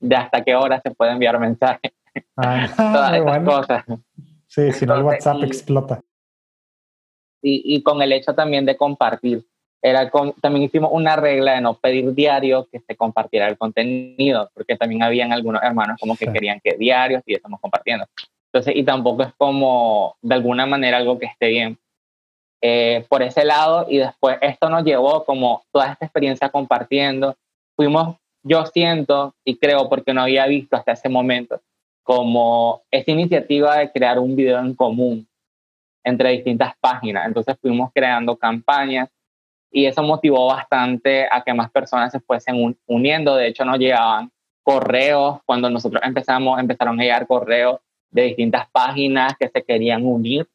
[0.00, 1.92] De hasta qué hora se puede enviar mensaje.
[2.36, 3.84] Ah, Todas esas cosas.
[4.46, 6.00] Sí, si no el WhatsApp explota
[7.42, 9.44] y, y con el hecho también de compartir.
[9.80, 14.50] Era con, también hicimos una regla de no pedir diario que se compartiera el contenido,
[14.52, 18.06] porque también habían algunos hermanos como que querían que diarios y estamos compartiendo.
[18.52, 21.78] Entonces, y tampoco es como de alguna manera algo que esté bien.
[22.60, 27.36] Eh, por ese lado, y después esto nos llevó como toda esta experiencia compartiendo.
[27.76, 31.60] Fuimos, yo siento y creo, porque no había visto hasta ese momento,
[32.02, 35.28] como esta iniciativa de crear un video en común
[36.04, 37.26] entre distintas páginas.
[37.26, 39.08] Entonces fuimos creando campañas
[39.70, 43.34] y eso motivó bastante a que más personas se fuesen uniendo.
[43.34, 44.30] De hecho, nos llegaban
[44.62, 47.80] correos, cuando nosotros empezamos, empezaron a llegar correos
[48.10, 50.48] de distintas páginas que se querían unir.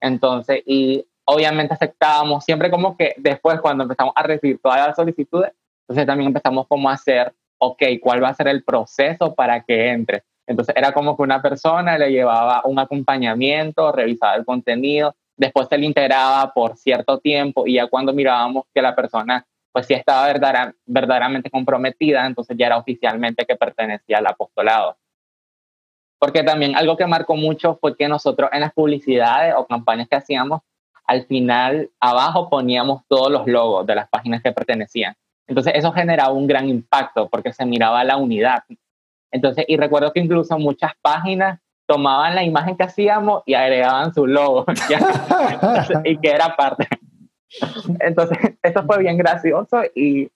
[0.00, 5.52] Entonces, y obviamente aceptábamos siempre como que después cuando empezamos a recibir todas las solicitudes,
[5.88, 9.88] entonces también empezamos como a hacer, ok, ¿cuál va a ser el proceso para que
[9.88, 10.22] entre?
[10.46, 15.78] Entonces era como que una persona le llevaba un acompañamiento, revisaba el contenido, después se
[15.78, 20.26] le integraba por cierto tiempo y ya cuando mirábamos que la persona pues sí estaba
[20.84, 24.98] verdaderamente comprometida, entonces ya era oficialmente que pertenecía al apostolado.
[26.18, 30.16] Porque también algo que marcó mucho fue que nosotros en las publicidades o campañas que
[30.16, 30.60] hacíamos,
[31.04, 35.14] al final abajo poníamos todos los logos de las páginas que pertenecían.
[35.48, 38.62] Entonces eso generaba un gran impacto porque se miraba la unidad.
[39.32, 44.26] Entonces, y recuerdo que incluso muchas páginas tomaban la imagen que hacíamos y agregaban su
[44.26, 44.66] logo
[46.04, 46.86] y que era parte.
[48.00, 50.30] Entonces, eso fue bien gracioso y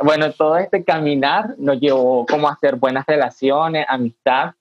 [0.00, 4.54] bueno, todo este caminar nos llevó como a hacer buenas relaciones, amistad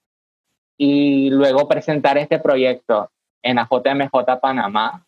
[0.78, 5.07] y luego presentar este proyecto en la JMJ Panamá.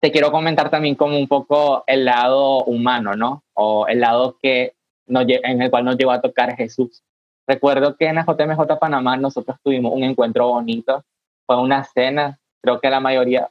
[0.00, 3.42] Te quiero comentar también como un poco el lado humano, ¿no?
[3.54, 4.74] O el lado que
[5.08, 7.02] en el cual nos llevó a tocar Jesús.
[7.46, 11.02] Recuerdo que en la JMJ Panamá nosotros tuvimos un encuentro bonito,
[11.46, 13.48] fue una cena, creo que la mayoría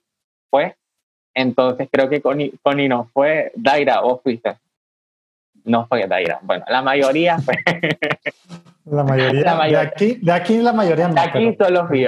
[0.51, 0.75] fue,
[1.33, 4.55] entonces creo que Connie, Connie no fue, Daira, vos fuiste.
[5.63, 7.55] No fue Daira, bueno, la mayoría fue.
[8.85, 11.15] La mayoría, De, aquí, de aquí la mayoría no.
[11.15, 12.07] De aquí solo fui.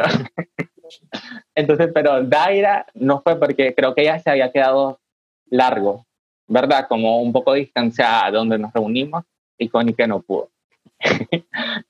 [1.56, 5.00] Entonces, pero Daira no fue porque creo que ella se había quedado
[5.50, 6.06] largo,
[6.48, 6.88] ¿verdad?
[6.88, 9.24] Como un poco distanciada de donde nos reunimos
[9.58, 10.50] y Connie que no pudo.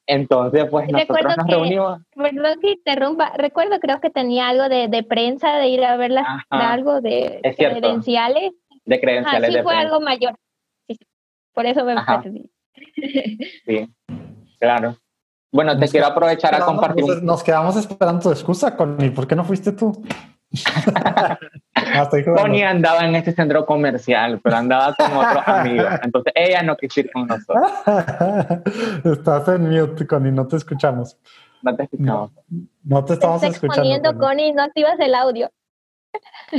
[0.07, 2.01] Entonces, pues nosotros nos reunimos.
[2.15, 3.33] Perdón que interrumpa.
[3.35, 7.39] Recuerdo, creo que tenía algo de, de prensa, de ir a ver las, algo de,
[7.57, 8.51] credenciales.
[8.85, 9.53] De credenciales.
[9.53, 10.35] sí, fue algo mayor.
[11.53, 11.95] Por eso me
[13.65, 13.89] Sí,
[14.59, 14.95] claro.
[15.51, 17.23] Bueno, te quiero aprovechar a compartir.
[17.23, 19.09] Nos quedamos esperando tu excusa, Connie.
[19.09, 20.03] ¿Por qué no fuiste tú?
[22.35, 25.93] Tony andaba en este centro comercial, pero andaba con otros amigos.
[26.03, 27.71] Entonces ella no quiso ir con nosotros.
[29.05, 31.17] Estás en mute, Connie, no te escuchamos.
[31.61, 32.31] No te escuchamos.
[32.83, 34.17] No, te estamos Estás escuchando.
[34.17, 35.51] Connie, no activas el audio.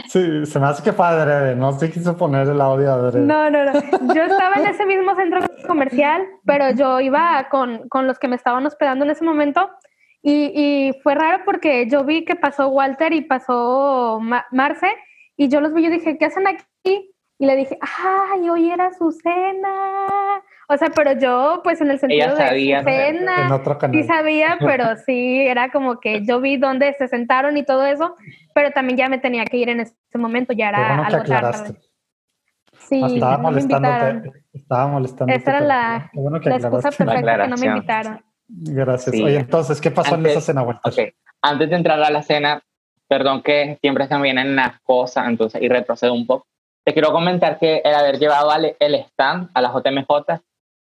[0.09, 3.25] Sí, se me hace que fue adrede, no se quiso poner el audio adrede.
[3.25, 3.73] No, no, no.
[4.15, 8.37] Yo estaba en ese mismo centro comercial, pero yo iba con, con los que me
[8.37, 9.69] estaban hospedando en ese momento
[10.23, 14.21] y, y, fue raro porque yo vi que pasó Walter y pasó
[14.53, 14.95] Marce
[15.37, 17.15] y yo los vi y dije, ¿qué hacen aquí?
[17.39, 19.71] Y le dije, ay, hoy era su cena.
[20.73, 24.01] O sea, pero yo, pues en el sentido de cena, en otro canal.
[24.01, 28.15] sí sabía, pero sí, era como que yo vi dónde se sentaron y todo eso,
[28.55, 31.75] pero también ya me tenía que ir en ese momento, ya era algo tarde.
[32.79, 34.31] Sí, estaba molestándote.
[34.53, 35.41] Estaba molestándote.
[35.41, 38.25] Esa era la, la excusa perfecta que no me invitaron.
[38.47, 39.15] Gracias.
[39.17, 41.11] Oye, entonces, ¿qué pasó en esa cena, Okay.
[41.43, 42.63] Antes de entrar a la cena,
[43.09, 46.47] perdón que siempre se me vienen las cosas, entonces, y retrocedo un poco.
[46.85, 50.41] Te quiero comentar que el haber llevado el stand a la JMJ,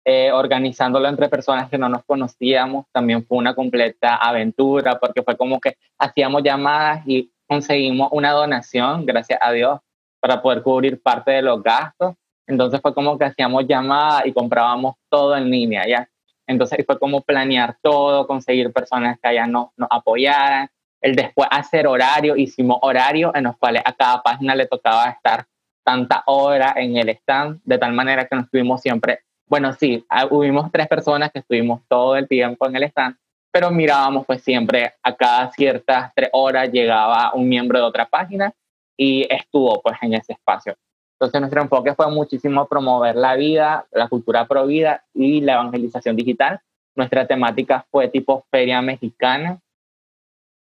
[0.06, 5.38] eh, organizándolo entre personas que no nos conocíamos, también fue una completa aventura, porque fue
[5.38, 9.80] como que hacíamos llamadas y conseguimos una donación, gracias a Dios,
[10.20, 12.16] para poder cubrir parte de los gastos.
[12.48, 16.10] Entonces fue como que hacíamos llamadas y comprábamos todo en línea, ¿ya?
[16.48, 20.70] Entonces fue como planear todo, conseguir personas que allá nos, apoyaran.
[21.02, 25.46] El después hacer horario, hicimos horarios en los cuales a cada página le tocaba estar
[25.84, 29.20] tanta hora en el stand, de tal manera que nos estuvimos siempre,
[29.54, 33.16] bueno, sí, hubimos tres personas que estuvimos todo el tiempo en el stand,
[33.52, 38.52] pero mirábamos pues siempre a cada ciertas tres horas llegaba un miembro de otra página
[38.98, 40.76] y estuvo pues en ese espacio.
[41.20, 46.16] Entonces nuestro enfoque fue muchísimo promover la vida, la cultura pro vida y la evangelización
[46.16, 46.60] digital.
[46.96, 49.60] Nuestra temática fue tipo feria mexicana.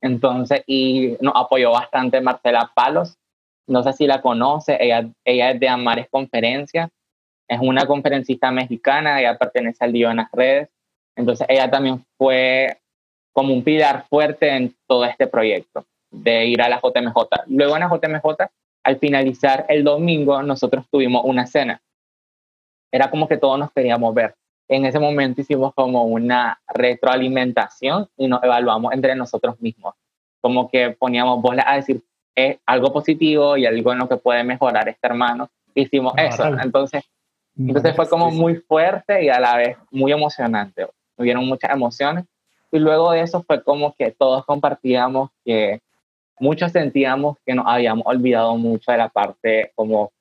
[0.01, 3.19] Entonces, y nos apoyó bastante Marcela Palos.
[3.67, 6.89] No sé si la conoce, ella, ella es de Amares Conferencia.
[7.51, 10.69] Es una conferencista mexicana, ella pertenece al Dio en las redes.
[11.17, 12.77] Entonces, ella también fue
[13.33, 17.17] como un pilar fuerte en todo este proyecto de ir a la JMJ.
[17.47, 18.49] Luego en la JMJ
[18.83, 21.81] al finalizar el domingo, nosotros tuvimos una cena.
[22.89, 24.33] Era como que todos nos queríamos ver.
[24.69, 29.95] En ese momento hicimos como una retroalimentación y nos evaluamos entre nosotros mismos.
[30.39, 32.01] Como que poníamos bolas a decir
[32.33, 35.49] es algo positivo y algo en lo que puede mejorar este hermano.
[35.75, 36.45] Hicimos eso.
[36.45, 37.03] Entonces,
[37.57, 40.87] entonces fue como muy fuerte y a la vez muy emocionante.
[41.17, 42.25] Hubieron muchas emociones.
[42.71, 45.81] Y luego de eso fue como que todos compartíamos que
[46.39, 50.11] muchos sentíamos que nos habíamos olvidado mucho de la parte como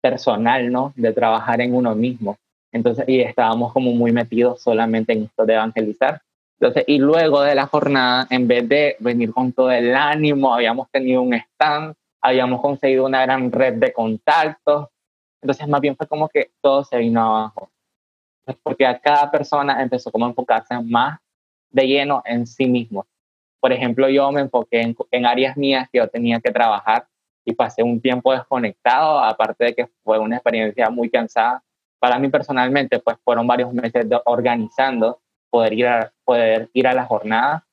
[0.00, 0.92] personal, ¿no?
[0.96, 2.36] De trabajar en uno mismo.
[2.72, 6.20] Entonces, y estábamos como muy metidos solamente en esto de evangelizar.
[6.60, 10.90] Entonces, y luego de la jornada, en vez de venir con todo el ánimo, habíamos
[10.90, 14.88] tenido un stand, habíamos conseguido una gran red de contactos.
[15.40, 17.70] Entonces, más bien fue como que todo se vino abajo.
[18.62, 21.20] porque a cada persona empezó como a enfocarse más
[21.70, 23.06] de lleno en sí mismo.
[23.60, 27.06] Por ejemplo, yo me enfoqué en, en áreas mías que yo tenía que trabajar
[27.44, 31.62] y pasé un tiempo desconectado, aparte de que fue una experiencia muy cansada.
[31.98, 35.20] Para mí personalmente, pues fueron varios meses organizando
[35.50, 37.66] poder ir a, poder ir a la jornada.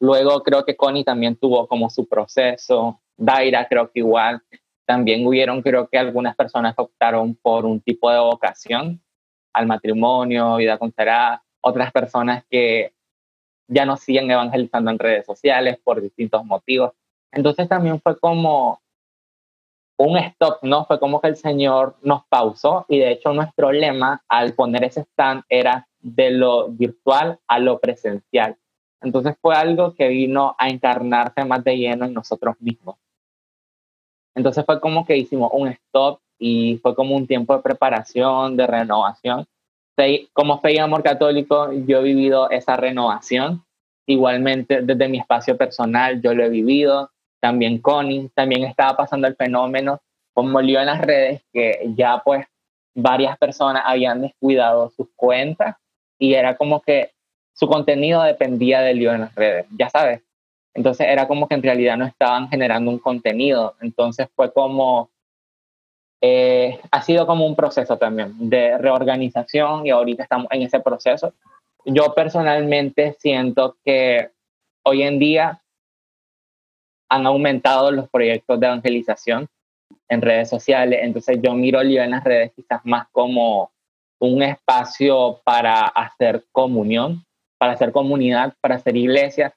[0.00, 4.42] Luego creo que Connie también tuvo como su proceso, Daira creo que igual,
[4.86, 9.02] también hubieron creo que algunas personas optaron por un tipo de vocación
[9.52, 12.92] al matrimonio, vida con Sarah, otras personas que
[13.68, 16.92] ya no siguen evangelizando en redes sociales por distintos motivos.
[17.32, 18.80] Entonces también fue como
[19.98, 20.84] un stop, ¿no?
[20.84, 25.00] Fue como que el Señor nos pausó y de hecho nuestro lema al poner ese
[25.00, 28.56] stand era de lo virtual a lo presencial.
[29.00, 32.96] Entonces fue algo que vino a encarnarse más de lleno en nosotros mismos.
[34.36, 38.66] Entonces fue como que hicimos un stop y fue como un tiempo de preparación, de
[38.66, 39.46] renovación.
[40.34, 43.64] Como fe y amor católico, yo he vivido esa renovación.
[44.06, 47.10] Igualmente, desde mi espacio personal, yo lo he vivido
[47.40, 50.00] también Connie, también estaba pasando el fenómeno
[50.34, 52.46] como lío en las redes que ya pues
[52.94, 55.76] varias personas habían descuidado sus cuentas
[56.18, 57.12] y era como que
[57.52, 60.22] su contenido dependía del lío en las redes, ya sabes.
[60.76, 63.74] Entonces era como que en realidad no estaban generando un contenido.
[63.80, 65.10] Entonces fue como,
[66.20, 71.32] eh, ha sido como un proceso también de reorganización y ahorita estamos en ese proceso.
[71.86, 74.30] Yo personalmente siento que
[74.84, 75.62] hoy en día
[77.08, 79.48] han aumentado los proyectos de evangelización
[80.10, 81.00] en redes sociales.
[81.02, 83.70] Entonces yo miro yo en las redes quizás más como
[84.18, 87.24] un espacio para hacer comunión,
[87.56, 89.54] para hacer comunidad, para hacer iglesia,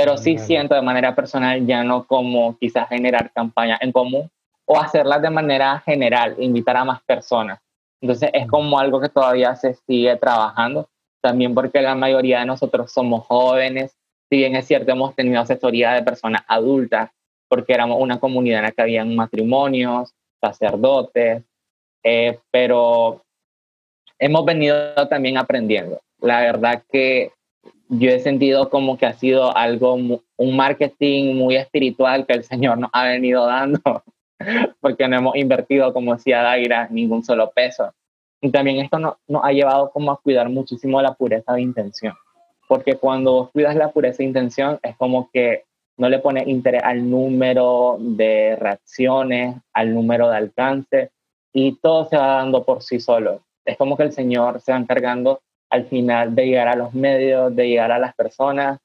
[0.00, 4.30] pero sí siento de manera personal ya no como quizás generar campañas en común
[4.64, 7.60] o hacerlas de manera general, invitar a más personas.
[8.00, 10.88] Entonces es como algo que todavía se sigue trabajando,
[11.20, 13.94] también porque la mayoría de nosotros somos jóvenes,
[14.30, 17.10] si bien es cierto, hemos tenido asesoría de personas adultas,
[17.46, 21.42] porque éramos una comunidad en la que habían matrimonios, sacerdotes,
[22.02, 23.22] eh, pero
[24.18, 26.00] hemos venido también aprendiendo.
[26.20, 27.32] La verdad que
[27.88, 32.78] yo he sentido como que ha sido algo, un marketing muy espiritual que el Señor
[32.78, 33.80] nos ha venido dando,
[34.80, 37.92] porque no hemos invertido, como decía Daira, ningún solo peso.
[38.40, 42.14] Y también esto nos, nos ha llevado como a cuidar muchísimo la pureza de intención
[42.70, 45.64] porque cuando cuidas la pureza de intención es como que
[45.96, 51.10] no le pones interés al número de reacciones, al número de alcance,
[51.52, 53.40] y todo se va dando por sí solo.
[53.64, 55.40] Es como que el Señor se va encargando
[55.70, 58.78] al final de llegar a los medios, de llegar a las personas.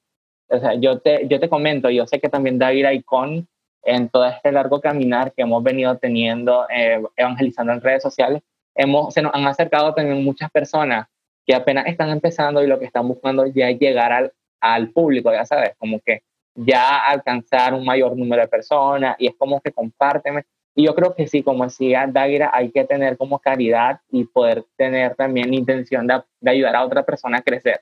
[0.48, 3.48] O sea, yo te, yo te comento, yo sé que también David y Con,
[3.82, 8.42] en todo este largo caminar que hemos venido teniendo, eh, evangelizando en redes sociales,
[8.74, 11.06] hemos, se nos han acercado también muchas personas
[11.44, 15.32] que apenas están empezando y lo que están buscando ya es llegar al, al público,
[15.32, 16.22] ya sabes, como que
[16.54, 20.44] ya alcanzar un mayor número de personas y es como que compárteme.
[20.78, 24.64] Y yo creo que sí, como decía Dagira, hay que tener como caridad y poder
[24.76, 27.80] tener también intención de, de ayudar a otra persona a crecer,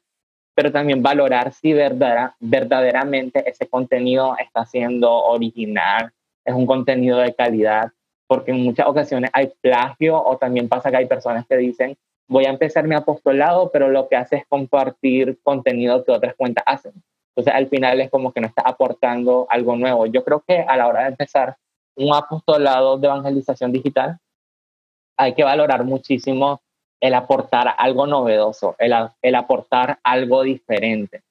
[0.55, 6.12] pero también valorar si verdad, verdaderamente ese contenido está siendo original,
[6.45, 7.90] es un contenido de calidad,
[8.28, 11.97] porque en muchas ocasiones hay plagio o también pasa que hay personas que dicen,
[12.28, 16.62] voy a empezar mi apostolado, pero lo que hace es compartir contenido que otras cuentas
[16.64, 16.92] hacen.
[17.34, 20.07] Entonces, al final es como que no está aportando algo nuevo.
[20.07, 21.57] Yo creo que a la hora de empezar
[21.97, 24.18] un apostolado de evangelización digital,
[25.16, 26.61] hay que valorar muchísimo
[27.01, 28.92] el aportar algo novedoso, el,
[29.22, 31.22] el aportar algo diferente,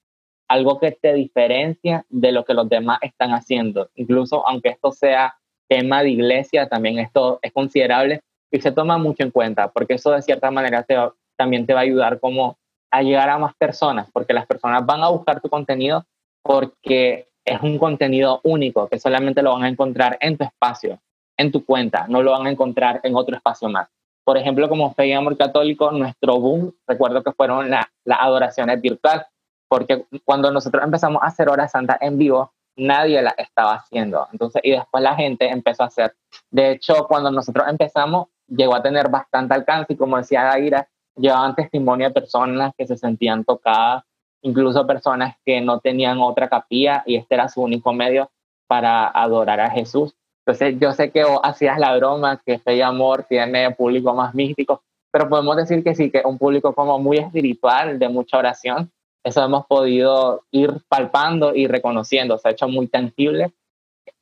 [0.48, 3.90] algo que te diferencia de lo que los demás están haciendo.
[3.94, 5.36] Incluso aunque esto sea
[5.68, 10.10] tema de iglesia, también esto es considerable y se toma mucho en cuenta, porque eso
[10.12, 10.96] de cierta manera te
[11.36, 12.56] también te va a ayudar como
[12.92, 16.06] a llegar a más personas, porque las personas van a buscar tu contenido
[16.42, 21.00] porque es un contenido único que solamente lo van a encontrar en tu espacio,
[21.36, 23.88] en tu cuenta, no lo van a encontrar en otro espacio más.
[24.24, 29.26] Por ejemplo, como Fe y Amor Católico, nuestro boom, recuerdo que fueron las adoraciones virtuales,
[29.68, 34.26] porque cuando nosotros empezamos a hacer horas santas en vivo, nadie la estaba haciendo.
[34.32, 36.14] Entonces, y después la gente empezó a hacer.
[36.50, 41.54] De hecho, cuando nosotros empezamos, llegó a tener bastante alcance y como decía Gaira, llevaban
[41.54, 44.04] testimonio de personas que se sentían tocadas,
[44.44, 48.30] incluso personas que no tenían otra capilla y este era su único medio
[48.66, 50.14] para adorar a Jesús.
[50.46, 54.34] Entonces yo sé que vos hacías la broma que Fe y Amor tiene público más
[54.34, 58.90] místico, pero podemos decir que sí, que un público como muy espiritual, de mucha oración.
[59.24, 63.52] Eso hemos podido ir palpando y reconociendo, se ha hecho muy tangible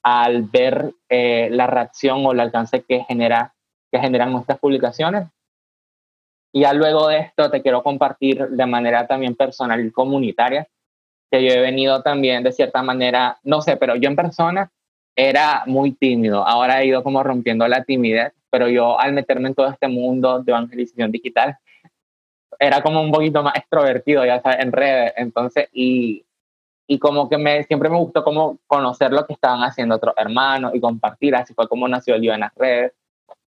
[0.05, 3.55] al ver eh, la reacción o el alcance que genera
[3.91, 5.29] que generan nuestras publicaciones.
[6.53, 10.69] Y ya luego de esto te quiero compartir de manera también personal y comunitaria,
[11.31, 14.71] que yo he venido también de cierta manera, no sé, pero yo en persona
[15.17, 19.55] era muy tímido, ahora he ido como rompiendo la timidez, pero yo al meterme en
[19.55, 21.57] todo este mundo de evangelización digital,
[22.59, 26.25] era como un poquito más extrovertido, ya sabes, en redes, entonces, y,
[26.87, 30.73] y como que me, siempre me gustó como conocer lo que estaban haciendo otros hermanos
[30.75, 32.93] y compartir, así fue como nació día en las redes.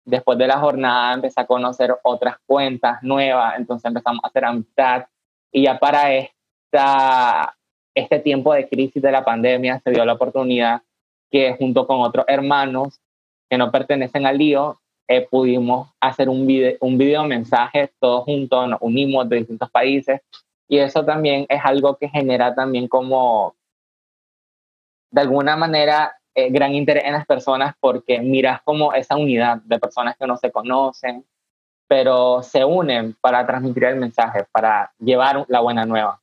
[0.05, 5.07] Después de la jornada empecé a conocer otras cuentas nuevas, entonces empezamos a hacer amistad.
[5.51, 7.57] Y ya para esta,
[7.95, 10.83] este tiempo de crisis de la pandemia se dio la oportunidad
[11.31, 13.01] que junto con otros hermanos
[13.49, 18.69] que no pertenecen al lío, eh, pudimos hacer un video, un video mensaje todos juntos,
[18.69, 20.21] nos unimos de distintos países.
[20.69, 23.55] Y eso también es algo que genera también como,
[25.11, 29.79] de alguna manera, eh, gran interés en las personas porque miras como esa unidad de
[29.79, 31.25] personas que no se conocen,
[31.87, 36.21] pero se unen para transmitir el mensaje, para llevar la buena nueva.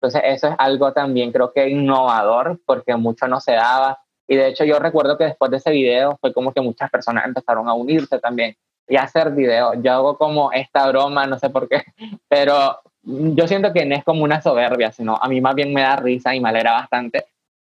[0.00, 3.98] Entonces eso es algo también creo que innovador porque mucho no se daba.
[4.28, 7.26] Y de hecho yo recuerdo que después de ese video fue como que muchas personas
[7.26, 8.56] empezaron a unirse también
[8.88, 9.76] y a hacer videos.
[9.80, 11.82] Yo hago como esta broma, no sé por qué,
[12.28, 15.82] pero yo siento que no es como una soberbia, sino a mí más bien me
[15.82, 17.24] da risa y me alegra bastante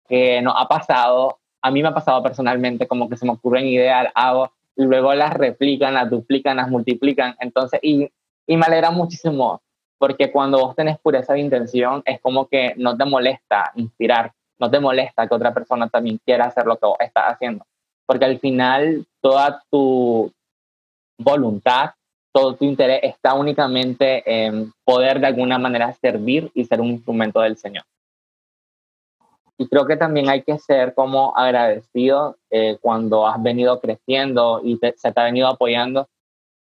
[0.07, 3.65] que nos ha pasado, a mí me ha pasado personalmente como que se me ocurren
[3.65, 8.07] ideas, hago, luego las replican, las duplican, las multiplican, entonces, y,
[8.45, 9.63] y me alegra muchísimo,
[9.97, 14.69] porque cuando vos tenés pureza de intención, es como que no te molesta inspirar, no
[14.69, 17.65] te molesta que otra persona también quiera hacer lo que vos estás haciendo,
[18.05, 20.31] porque al final toda tu
[21.17, 21.95] voluntad
[22.31, 27.39] todo tu interés está únicamente en poder de alguna manera servir y ser un instrumento
[27.39, 27.85] del Señor.
[29.57, 34.77] Y creo que también hay que ser como agradecido eh, cuando has venido creciendo y
[34.77, 36.09] se te ha venido apoyando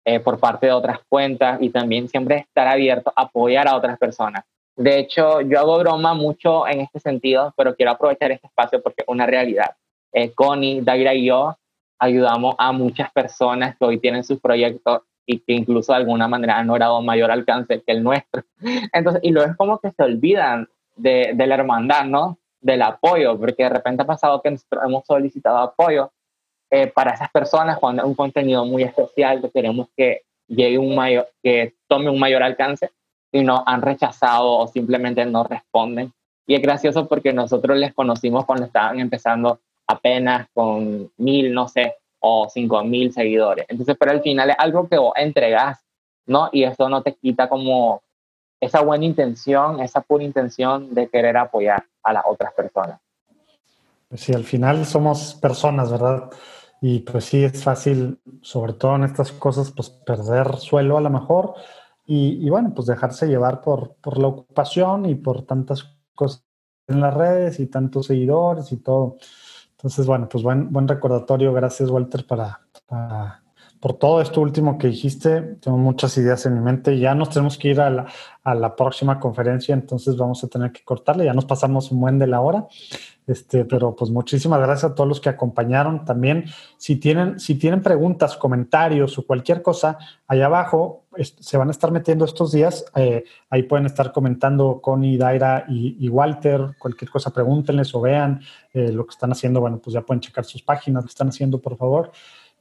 [0.05, 3.99] eh, por parte de otras cuentas y también siempre estar abierto a apoyar a otras
[3.99, 4.45] personas.
[4.77, 9.03] De hecho, yo hago broma mucho en este sentido, pero quiero aprovechar este espacio porque
[9.03, 9.77] es una realidad.
[10.13, 11.57] Eh, Connie, Daira y yo
[11.99, 16.59] ayudamos a muchas personas que hoy tienen sus proyectos y que incluso de alguna manera
[16.59, 18.43] han logrado mayor alcance que el nuestro.
[18.93, 20.67] Entonces, y luego es como que se olvidan
[20.97, 22.40] de, de la hermandad, ¿no?
[22.61, 26.13] Del apoyo, porque de repente ha pasado que nosotros hemos solicitado apoyo
[26.71, 30.95] eh, para esas personas cuando es un contenido muy especial que queremos que llegue un
[30.95, 32.91] mayor, que tome un mayor alcance
[33.33, 36.13] y no han rechazado o simplemente no responden.
[36.47, 41.97] Y es gracioso porque nosotros les conocimos cuando estaban empezando apenas con mil, no sé,
[42.21, 43.67] o 5 mil seguidores.
[43.69, 45.81] Entonces, pero al final es algo que vos entregás,
[46.27, 46.49] ¿no?
[46.53, 48.03] Y eso no te quita como
[48.61, 53.01] esa buena intención, esa pura intención de querer apoyar a las otras personas.
[54.09, 56.31] Pues sí, al final somos personas, ¿verdad?
[56.81, 61.11] Y pues sí, es fácil, sobre todo en estas cosas, pues perder suelo a lo
[61.11, 61.55] mejor
[62.07, 66.45] y, y bueno, pues dejarse llevar por, por la ocupación y por tantas cosas
[66.89, 69.17] en las redes y tantos seguidores y todo.
[69.73, 71.53] Entonces, bueno, pues buen, buen recordatorio.
[71.53, 72.61] Gracias, Walter, para,
[73.81, 75.41] por todo esto último que dijiste.
[75.61, 76.99] Tengo muchas ideas en mi mente.
[76.99, 81.25] Ya nos tenemos que ir a la, próxima conferencia, entonces vamos a tener que cortarle.
[81.25, 82.67] Ya nos pasamos un buen de la hora.
[83.27, 86.05] Este, pero pues muchísimas gracias a todos los que acompañaron.
[86.05, 86.45] También,
[86.77, 91.91] si tienen, si tienen preguntas, comentarios o cualquier cosa, allá abajo se van a estar
[91.91, 92.85] metiendo estos días.
[92.97, 96.75] Eh, ahí pueden estar comentando Connie, Daira y, Walter.
[96.79, 98.41] Cualquier cosa, pregúntenles o vean
[98.75, 99.61] eh, lo que están haciendo.
[99.61, 102.13] Bueno, pues ya pueden checar sus páginas, lo que están haciendo, por favor.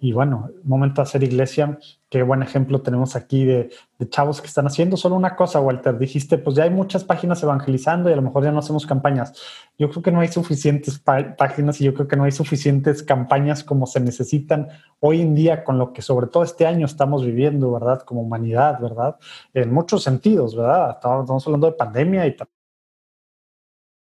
[0.01, 1.77] Y bueno, momento de hacer iglesia,
[2.09, 3.69] qué buen ejemplo tenemos aquí de,
[4.09, 5.97] chavos que están haciendo solo una cosa, Walter.
[5.97, 9.33] Dijiste, pues ya hay muchas páginas evangelizando y a lo mejor ya no hacemos campañas.
[9.77, 13.65] Yo creo que no hay suficientes páginas y yo creo que no hay suficientes campañas
[13.65, 14.69] como se necesitan
[15.01, 18.01] hoy en día con lo que sobre todo este año estamos viviendo, ¿verdad?
[18.03, 19.17] Como humanidad, ¿verdad?
[19.53, 20.91] En muchos sentidos, ¿verdad?
[20.91, 22.37] Estamos hablando de pandemia y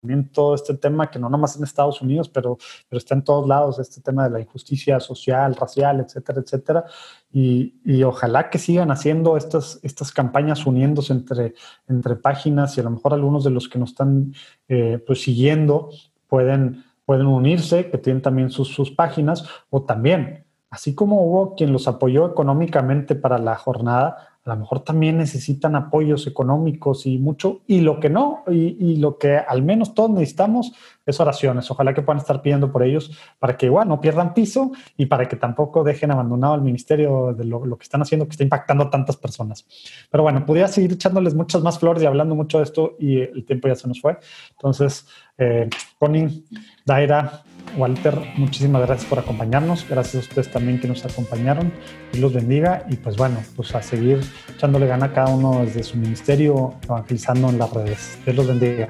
[0.02, 2.58] también todo este tema que no nomás en Estados Unidos, pero,
[2.90, 6.86] pero está en todos lados, este tema de la injusticia social, racial, etcétera, etcétera.
[7.32, 11.54] Y, y, ojalá que sigan haciendo estas, estas campañas uniéndose entre,
[11.88, 14.34] entre páginas y a lo mejor algunos de los que nos están
[14.68, 15.92] eh, pues siguiendo
[16.28, 21.72] pueden, pueden unirse, que tienen también sus, sus páginas, o también, así como hubo quien
[21.72, 27.62] los apoyó económicamente para la jornada, a lo mejor también necesitan apoyos económicos y mucho,
[27.68, 30.74] y lo que no, y, lo que al menos todos necesitamos
[31.06, 31.70] es oraciones.
[31.70, 35.28] Ojalá que puedan estar pidiendo por ellos para que igual no pierdan piso y para
[35.28, 38.90] que tampoco dejen abandonado el ministerio de lo, que están haciendo, que está impactando a
[38.90, 39.66] tantas personas.
[40.10, 43.46] Pero bueno, podría seguir echándoles muchas más flores y hablando mucho de esto y el
[43.46, 44.18] tiempo ya se nos fue.
[44.52, 45.06] Entonces,
[45.38, 45.70] eh,
[46.00, 46.46] Connie,
[46.86, 47.44] Daira,
[47.78, 49.86] Walter, muchísimas gracias por acompañarnos.
[49.88, 51.72] Gracias a ustedes también que nos acompañaron.
[52.14, 52.86] y los bendiga.
[52.90, 54.22] Y pues bueno, pues a seguir
[54.56, 58.20] echándole gana a cada uno desde su ministerio, evangelizando en las redes.
[58.26, 58.88] Dios los bendiga.